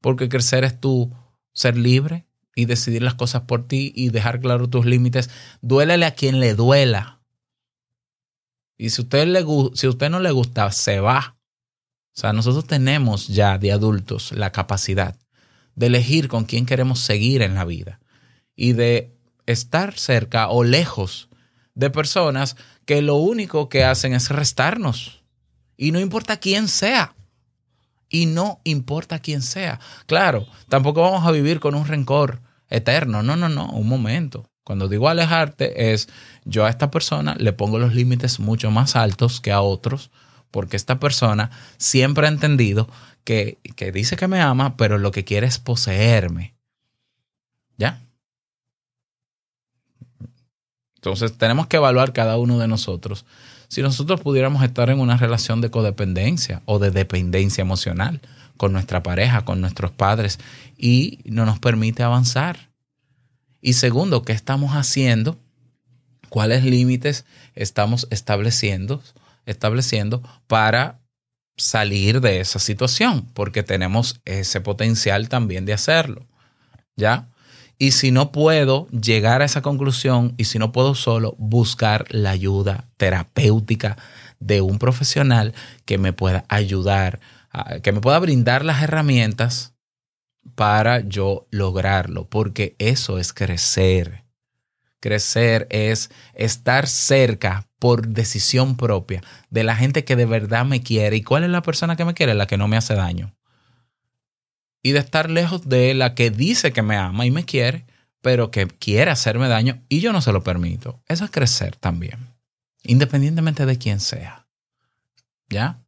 Porque 0.00 0.28
crecer 0.28 0.62
es 0.62 0.78
tú 0.78 1.12
ser 1.52 1.76
libre 1.76 2.24
y 2.54 2.66
decidir 2.66 3.02
las 3.02 3.14
cosas 3.14 3.42
por 3.42 3.66
ti 3.66 3.92
y 3.96 4.10
dejar 4.10 4.40
claro 4.40 4.68
tus 4.68 4.86
límites. 4.86 5.28
Duélele 5.60 6.06
a 6.06 6.14
quien 6.14 6.38
le 6.38 6.54
duela. 6.54 7.17
Y 8.78 8.90
si 8.90 9.02
usted, 9.02 9.44
si 9.74 9.88
usted 9.88 10.08
no 10.08 10.20
le 10.20 10.30
gusta, 10.30 10.70
se 10.70 11.00
va. 11.00 11.36
O 12.16 12.20
sea, 12.20 12.32
nosotros 12.32 12.66
tenemos 12.66 13.28
ya 13.28 13.58
de 13.58 13.72
adultos 13.72 14.32
la 14.32 14.52
capacidad 14.52 15.16
de 15.74 15.86
elegir 15.86 16.28
con 16.28 16.44
quién 16.44 16.66
queremos 16.66 17.00
seguir 17.00 17.42
en 17.42 17.54
la 17.54 17.64
vida 17.64 18.00
y 18.56 18.72
de 18.72 19.16
estar 19.46 19.96
cerca 19.96 20.48
o 20.48 20.64
lejos 20.64 21.28
de 21.74 21.90
personas 21.90 22.56
que 22.84 23.02
lo 23.02 23.14
único 23.16 23.68
que 23.68 23.84
hacen 23.84 24.12
es 24.12 24.30
restarnos. 24.30 25.22
Y 25.76 25.92
no 25.92 26.00
importa 26.00 26.38
quién 26.38 26.66
sea. 26.66 27.14
Y 28.08 28.26
no 28.26 28.60
importa 28.64 29.20
quién 29.20 29.42
sea. 29.42 29.78
Claro, 30.06 30.46
tampoco 30.68 31.02
vamos 31.02 31.24
a 31.26 31.30
vivir 31.30 31.60
con 31.60 31.76
un 31.76 31.86
rencor 31.86 32.40
eterno. 32.68 33.22
No, 33.22 33.36
no, 33.36 33.48
no, 33.48 33.70
un 33.70 33.86
momento. 33.86 34.50
Cuando 34.68 34.86
digo 34.86 35.08
alejarte 35.08 35.94
es 35.94 36.10
yo 36.44 36.66
a 36.66 36.68
esta 36.68 36.90
persona 36.90 37.34
le 37.38 37.54
pongo 37.54 37.78
los 37.78 37.94
límites 37.94 38.38
mucho 38.38 38.70
más 38.70 38.96
altos 38.96 39.40
que 39.40 39.50
a 39.50 39.62
otros 39.62 40.10
porque 40.50 40.76
esta 40.76 41.00
persona 41.00 41.50
siempre 41.78 42.26
ha 42.26 42.28
entendido 42.28 42.86
que, 43.24 43.56
que 43.76 43.92
dice 43.92 44.16
que 44.18 44.28
me 44.28 44.42
ama, 44.42 44.76
pero 44.76 44.98
lo 44.98 45.10
que 45.10 45.24
quiere 45.24 45.46
es 45.46 45.58
poseerme. 45.58 46.54
¿Ya? 47.78 48.02
Entonces 50.96 51.38
tenemos 51.38 51.66
que 51.66 51.78
evaluar 51.78 52.12
cada 52.12 52.36
uno 52.36 52.58
de 52.58 52.68
nosotros 52.68 53.24
si 53.68 53.80
nosotros 53.80 54.20
pudiéramos 54.20 54.62
estar 54.62 54.90
en 54.90 55.00
una 55.00 55.16
relación 55.16 55.62
de 55.62 55.70
codependencia 55.70 56.60
o 56.66 56.78
de 56.78 56.90
dependencia 56.90 57.62
emocional 57.62 58.20
con 58.58 58.74
nuestra 58.74 59.02
pareja, 59.02 59.46
con 59.46 59.62
nuestros 59.62 59.92
padres, 59.92 60.38
y 60.76 61.20
no 61.24 61.46
nos 61.46 61.58
permite 61.58 62.02
avanzar. 62.02 62.67
Y 63.60 63.74
segundo, 63.74 64.22
¿qué 64.22 64.32
estamos 64.32 64.72
haciendo? 64.72 65.38
¿Cuáles 66.28 66.64
límites 66.64 67.24
estamos 67.54 68.06
estableciendo, 68.10 69.02
estableciendo 69.46 70.22
para 70.46 71.00
salir 71.56 72.20
de 72.20 72.40
esa 72.40 72.58
situación? 72.58 73.26
Porque 73.34 73.62
tenemos 73.62 74.20
ese 74.24 74.60
potencial 74.60 75.28
también 75.28 75.64
de 75.64 75.72
hacerlo. 75.72 76.26
¿Ya? 76.96 77.28
Y 77.78 77.92
si 77.92 78.10
no 78.10 78.32
puedo 78.32 78.88
llegar 78.88 79.40
a 79.40 79.44
esa 79.44 79.62
conclusión 79.62 80.34
y 80.36 80.44
si 80.44 80.58
no 80.58 80.72
puedo 80.72 80.94
solo 80.94 81.34
buscar 81.38 82.06
la 82.10 82.30
ayuda 82.30 82.88
terapéutica 82.96 83.96
de 84.40 84.60
un 84.60 84.78
profesional 84.78 85.54
que 85.84 85.96
me 85.96 86.12
pueda 86.12 86.44
ayudar, 86.48 87.20
a- 87.50 87.78
que 87.80 87.92
me 87.92 88.00
pueda 88.00 88.18
brindar 88.18 88.64
las 88.64 88.82
herramientas 88.82 89.74
para 90.54 91.00
yo 91.00 91.46
lograrlo, 91.50 92.28
porque 92.28 92.74
eso 92.78 93.18
es 93.18 93.32
crecer. 93.32 94.24
Crecer 95.00 95.66
es 95.70 96.10
estar 96.34 96.88
cerca 96.88 97.68
por 97.78 98.08
decisión 98.08 98.76
propia 98.76 99.22
de 99.50 99.62
la 99.62 99.76
gente 99.76 100.04
que 100.04 100.16
de 100.16 100.26
verdad 100.26 100.64
me 100.64 100.82
quiere. 100.82 101.16
¿Y 101.16 101.22
cuál 101.22 101.44
es 101.44 101.50
la 101.50 101.62
persona 101.62 101.96
que 101.96 102.04
me 102.04 102.14
quiere? 102.14 102.34
La 102.34 102.46
que 102.46 102.56
no 102.56 102.66
me 102.66 102.76
hace 102.76 102.94
daño 102.94 103.38
y 104.82 104.92
de 104.92 105.00
estar 105.00 105.30
lejos 105.30 105.68
de 105.68 105.94
la 105.94 106.14
que 106.14 106.30
dice 106.30 106.72
que 106.72 106.82
me 106.82 106.96
ama 106.96 107.26
y 107.26 107.30
me 107.30 107.44
quiere, 107.44 107.86
pero 108.20 108.50
que 108.50 108.66
quiere 108.66 109.10
hacerme 109.10 109.48
daño 109.48 109.82
y 109.88 110.00
yo 110.00 110.12
no 110.12 110.20
se 110.20 110.32
lo 110.32 110.42
permito. 110.42 111.02
Eso 111.06 111.24
es 111.24 111.30
crecer 111.30 111.76
también, 111.76 112.34
independientemente 112.82 113.66
de 113.66 113.78
quién 113.78 114.00
sea. 114.00 114.46
¿Ya? 115.48 115.82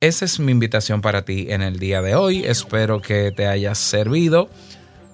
Esa 0.00 0.26
es 0.26 0.38
mi 0.38 0.52
invitación 0.52 1.00
para 1.00 1.24
ti 1.24 1.46
en 1.48 1.60
el 1.60 1.80
día 1.80 2.00
de 2.02 2.14
hoy. 2.14 2.44
Espero 2.44 3.00
que 3.00 3.32
te 3.32 3.48
haya 3.48 3.74
servido. 3.74 4.48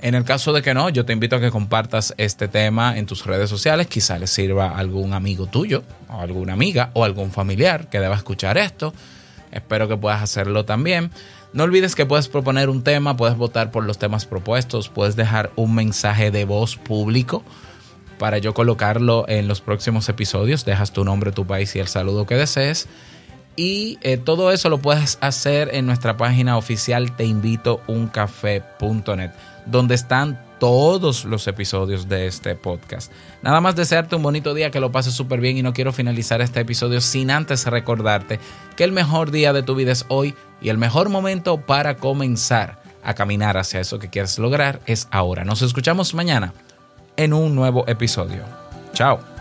En 0.02 0.14
el 0.14 0.24
caso 0.24 0.52
de 0.52 0.60
que 0.60 0.74
no, 0.74 0.90
yo 0.90 1.06
te 1.06 1.14
invito 1.14 1.36
a 1.36 1.40
que 1.40 1.50
compartas 1.50 2.12
este 2.18 2.48
tema 2.48 2.98
en 2.98 3.06
tus 3.06 3.24
redes 3.24 3.48
sociales. 3.48 3.86
Quizá 3.86 4.18
le 4.18 4.26
sirva 4.26 4.72
a 4.72 4.78
algún 4.78 5.14
amigo 5.14 5.46
tuyo, 5.46 5.84
o 6.10 6.20
alguna 6.20 6.52
amiga, 6.52 6.90
o 6.92 7.02
algún 7.02 7.30
familiar 7.30 7.88
que 7.88 7.98
deba 7.98 8.14
escuchar 8.14 8.58
esto. 8.58 8.92
Espero 9.52 9.88
que 9.88 9.96
puedas 9.96 10.20
hacerlo 10.20 10.66
también. 10.66 11.10
No 11.54 11.64
olvides 11.64 11.94
que 11.94 12.04
puedes 12.04 12.28
proponer 12.28 12.68
un 12.68 12.84
tema, 12.84 13.16
puedes 13.16 13.38
votar 13.38 13.70
por 13.70 13.86
los 13.86 13.96
temas 13.96 14.26
propuestos, 14.26 14.90
puedes 14.90 15.16
dejar 15.16 15.50
un 15.56 15.74
mensaje 15.74 16.30
de 16.30 16.44
voz 16.44 16.76
público 16.76 17.42
para 18.18 18.36
yo 18.36 18.52
colocarlo 18.52 19.24
en 19.28 19.48
los 19.48 19.62
próximos 19.62 20.10
episodios. 20.10 20.66
Dejas 20.66 20.92
tu 20.92 21.06
nombre, 21.06 21.32
tu 21.32 21.46
país 21.46 21.74
y 21.74 21.78
el 21.78 21.88
saludo 21.88 22.26
que 22.26 22.34
desees. 22.34 22.86
Y 23.56 23.98
eh, 24.02 24.16
todo 24.16 24.50
eso 24.50 24.68
lo 24.68 24.78
puedes 24.78 25.18
hacer 25.20 25.70
en 25.74 25.86
nuestra 25.86 26.16
página 26.16 26.56
oficial 26.56 27.14
teinvitouncafé.net, 27.14 29.30
donde 29.66 29.94
están 29.94 30.40
todos 30.58 31.24
los 31.24 31.46
episodios 31.46 32.08
de 32.08 32.26
este 32.26 32.54
podcast. 32.54 33.12
Nada 33.42 33.60
más 33.60 33.76
desearte 33.76 34.16
un 34.16 34.22
bonito 34.22 34.54
día, 34.54 34.70
que 34.70 34.80
lo 34.80 34.90
pases 34.90 35.14
súper 35.14 35.40
bien 35.40 35.56
y 35.56 35.62
no 35.62 35.72
quiero 35.72 35.92
finalizar 35.92 36.40
este 36.40 36.60
episodio 36.60 37.00
sin 37.00 37.30
antes 37.30 37.66
recordarte 37.66 38.40
que 38.76 38.84
el 38.84 38.92
mejor 38.92 39.30
día 39.30 39.52
de 39.52 39.62
tu 39.62 39.74
vida 39.74 39.92
es 39.92 40.06
hoy 40.08 40.34
y 40.60 40.70
el 40.70 40.78
mejor 40.78 41.10
momento 41.10 41.60
para 41.60 41.96
comenzar 41.96 42.82
a 43.04 43.14
caminar 43.14 43.56
hacia 43.56 43.80
eso 43.80 43.98
que 43.98 44.08
quieres 44.08 44.38
lograr 44.38 44.80
es 44.86 45.08
ahora. 45.10 45.44
Nos 45.44 45.62
escuchamos 45.62 46.14
mañana 46.14 46.54
en 47.16 47.32
un 47.32 47.54
nuevo 47.54 47.84
episodio. 47.86 48.42
Chao. 48.94 49.33